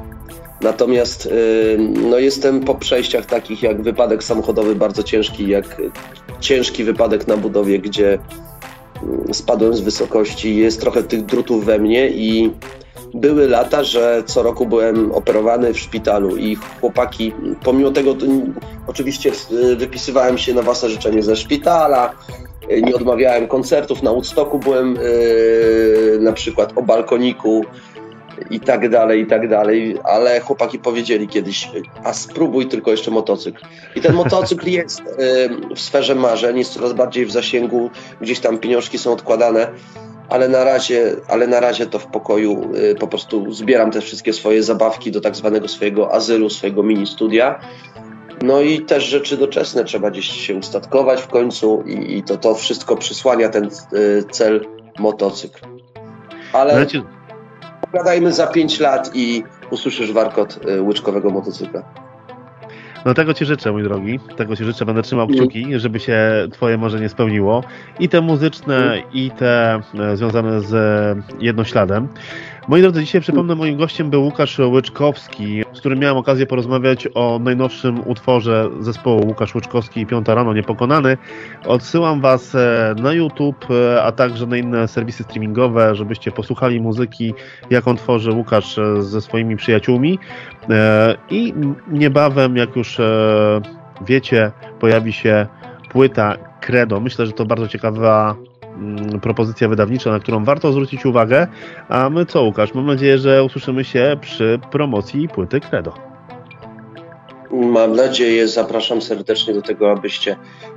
Natomiast 0.65 1.29
no, 2.11 2.19
jestem 2.19 2.61
po 2.61 2.75
przejściach 2.75 3.27
takich 3.27 3.63
jak 3.63 3.83
wypadek 3.83 4.25
samochodowy 4.25 4.75
bardzo 4.75 5.03
ciężki, 5.03 5.49
jak 5.49 5.83
ciężki 6.41 6.85
wypadek 6.85 7.27
na 7.27 7.37
budowie, 7.37 7.79
gdzie 7.79 8.19
spadłem 9.33 9.75
z 9.75 9.81
wysokości, 9.81 10.57
jest 10.57 10.81
trochę 10.81 11.03
tych 11.03 11.25
drutów 11.25 11.65
we 11.65 11.79
mnie 11.79 12.11
i 12.11 12.51
były 13.15 13.49
lata, 13.49 13.85
że 13.85 14.23
co 14.27 14.43
roku 14.43 14.67
byłem 14.67 15.13
operowany 15.13 15.75
w 15.75 15.79
szpitalu 15.79 16.37
i 16.37 16.57
chłopaki, 16.81 17.33
pomimo 17.65 17.91
tego 17.91 18.17
oczywiście 18.87 19.33
wypisywałem 19.77 20.39
się 20.39 20.55
na 20.55 20.63
własne 20.63 20.89
życzenie 20.91 21.23
ze 21.23 21.37
szpitala, 21.37 22.13
nie 22.83 22.95
odmawiałem 22.95 23.49
koncertów, 23.49 24.03
na 24.03 24.11
Woodstocku 24.11 24.59
byłem 24.59 24.95
yy, 24.95 26.19
na 26.21 26.33
przykład 26.33 26.73
o 26.77 26.83
balkoniku 26.83 27.65
i 28.51 28.61
tak 28.61 28.89
dalej, 28.89 29.21
i 29.23 29.27
tak 29.27 29.49
dalej, 29.49 29.97
ale 30.05 30.41
chłopaki 30.41 30.79
powiedzieli 30.79 31.29
kiedyś, 31.29 31.71
a 32.05 32.13
spróbuj 32.13 32.67
tylko 32.67 32.91
jeszcze 32.91 33.11
motocykl. 33.11 33.65
I 33.97 34.01
ten 34.01 34.15
motocykl 34.15 34.69
jest 34.81 35.03
w 35.77 35.81
sferze 35.81 36.15
marzeń, 36.15 36.59
jest 36.59 36.75
coraz 36.75 36.93
bardziej 36.93 37.27
w 37.27 37.33
zasięgu, 37.33 37.91
gdzieś 38.21 38.41
tam 38.41 38.59
pieniążki 38.59 38.99
są 38.99 39.13
odkładane, 39.13 39.67
ale 40.29 40.49
na 40.49 40.65
razie, 40.65 41.17
ale 41.29 41.47
na 41.47 41.61
razie 41.61 41.87
to 41.87 41.99
w 41.99 42.07
pokoju 42.07 42.71
y, 42.75 42.95
po 42.95 43.09
prostu 43.09 43.53
zbieram 43.53 43.91
te 43.91 44.01
wszystkie 44.01 44.33
swoje 44.33 44.63
zabawki 44.63 45.11
do 45.11 45.21
tak 45.21 45.37
zwanego 45.37 45.69
swojego 45.69 46.13
azylu, 46.13 46.51
swojego 46.51 46.83
mini 46.83 47.07
studia. 47.07 47.61
No 48.43 48.61
i 48.61 48.81
też 48.81 49.05
rzeczy 49.05 49.37
doczesne, 49.37 49.85
trzeba 49.85 50.11
gdzieś 50.11 50.27
się 50.27 50.55
ustatkować 50.55 51.21
w 51.21 51.29
końcu 51.29 51.85
i, 51.87 52.19
i 52.19 52.23
to, 52.23 52.37
to 52.37 52.55
wszystko 52.55 52.97
przysłania 52.97 53.49
ten 53.49 53.65
y, 53.65 54.25
cel 54.31 54.67
motocykl. 54.99 55.61
Ale... 56.53 56.87
Pogadajmy 57.95 58.33
za 58.33 58.47
5 58.47 58.81
lat 58.81 59.11
i 59.15 59.45
usłyszysz 59.71 60.13
warkot 60.13 60.61
y, 60.69 60.83
łyczkowego 60.83 61.31
motocykla. 61.31 61.83
No 63.05 63.15
tego 63.15 63.35
Ci 63.35 63.45
życzę, 63.45 63.73
mój 63.73 63.83
drogi. 63.83 64.21
Tego 64.37 64.57
Ci 64.57 64.65
życzę. 64.65 64.85
Będę 64.85 65.03
trzymał 65.03 65.29
kciuki, 65.29 65.67
żeby 65.77 66.01
się 66.01 66.19
Twoje 66.53 66.79
marzenie 66.79 67.09
spełniło. 67.09 67.65
I 68.01 68.09
te 68.09 68.21
muzyczne, 68.21 69.03
i 69.13 69.31
te 69.31 69.81
e, 69.99 70.17
związane 70.17 70.61
z 70.61 70.75
jednośladem. 71.41 72.09
Moi 72.69 72.83
drodzy, 72.83 73.01
dzisiaj 73.01 73.21
przypomnę, 73.21 73.55
moim 73.55 73.77
gościem 73.77 74.11
był 74.11 74.25
Łukasz 74.25 74.59
Łyczkowski, 74.59 75.64
którym 75.85 75.99
miałem 75.99 76.17
okazję 76.17 76.47
porozmawiać 76.47 77.09
o 77.15 77.39
najnowszym 77.43 78.09
utworze 78.09 78.71
zespołu 78.81 79.27
Łukasz 79.27 79.55
Łyczkowski 79.55 80.01
i 80.01 80.07
Piąta 80.07 80.35
Rano 80.35 80.55
Niepokonany. 80.55 81.17
Odsyłam 81.67 82.21
Was 82.21 82.55
e, 82.55 82.95
na 82.99 83.13
YouTube, 83.13 83.67
e, 83.71 84.03
a 84.03 84.13
także 84.13 84.47
na 84.47 84.57
inne 84.57 84.89
serwisy 84.89 85.23
streamingowe, 85.23 85.95
żebyście 85.95 86.33
posłuchali 86.33 86.81
muzyki, 86.81 87.35
jaką 87.71 87.97
tworzy 87.97 88.33
Łukasz 88.33 88.79
e, 88.79 89.03
ze 89.03 89.21
swoimi 89.21 89.57
przyjaciółmi. 89.57 90.19
I 91.31 91.55
niebawem, 91.89 92.57
jak 92.57 92.77
już 92.77 92.99
wiecie, 94.07 94.53
pojawi 94.81 95.13
się 95.13 95.47
płyta 95.91 96.37
Credo. 96.61 97.01
Myślę, 97.01 97.27
że 97.27 97.33
to 97.33 97.45
bardzo 97.47 97.69
ciekawa 97.69 98.35
propozycja 99.23 99.69
wydawnicza, 99.69 100.11
na 100.11 100.21
którą 100.21 100.45
warto 100.45 100.73
zwrócić 100.73 101.07
uwagę. 101.07 101.47
A 101.89 102.11
my 102.11 102.27
co, 102.27 102.43
Łukasz? 102.43 102.75
Mam 102.75 102.87
nadzieję, 102.87 103.19
że 103.19 103.45
usłyszymy 103.45 103.85
się 103.85 104.17
przy 104.21 104.61
promocji 104.71 105.29
płyty 105.29 105.61
Credo. 105.61 105.95
Mam 107.51 107.97
nadzieję, 107.97 108.49
zapraszam 108.49 109.03
serdecznie 109.03 109.55
do 109.55 109.63
tego, 109.63 109.91
abyście 109.91 110.37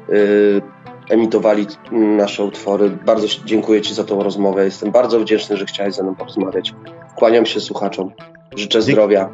y, 0.10 0.62
emitowali 1.10 1.66
nasze 1.92 2.44
utwory. 2.44 2.90
Bardzo 3.06 3.28
dziękuję 3.46 3.82
Ci 3.82 3.94
za 3.94 4.04
tą 4.04 4.24
rozmowę. 4.24 4.66
Jestem 4.66 4.92
bardzo 4.92 5.20
wdzięczny, 5.20 5.58
że 5.58 5.66
chciałeś 5.66 5.96
ze 5.96 6.04
mną 6.04 6.16
porozmawiać. 6.16 6.74
Kłaniam 7.16 7.46
się 7.46 7.60
słuchaczom. 7.60 8.12
Życzę 8.56 8.80
Dzięki. 8.80 8.92
zdrowia 8.92 9.30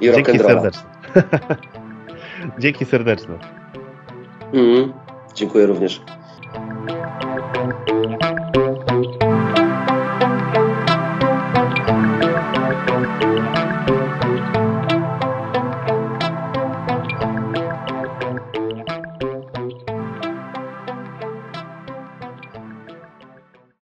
i 0.00 0.10
rock'n'rolla. 0.10 0.16
Dzięki 0.22 0.38
serdeczne. 0.38 0.82
Dzięki 2.58 2.84
serdeczne. 2.84 3.38
Mm, 4.52 4.92
dziękuję 5.34 5.66
również. 5.66 6.02
Thank 6.54 6.90
you. 7.88 8.35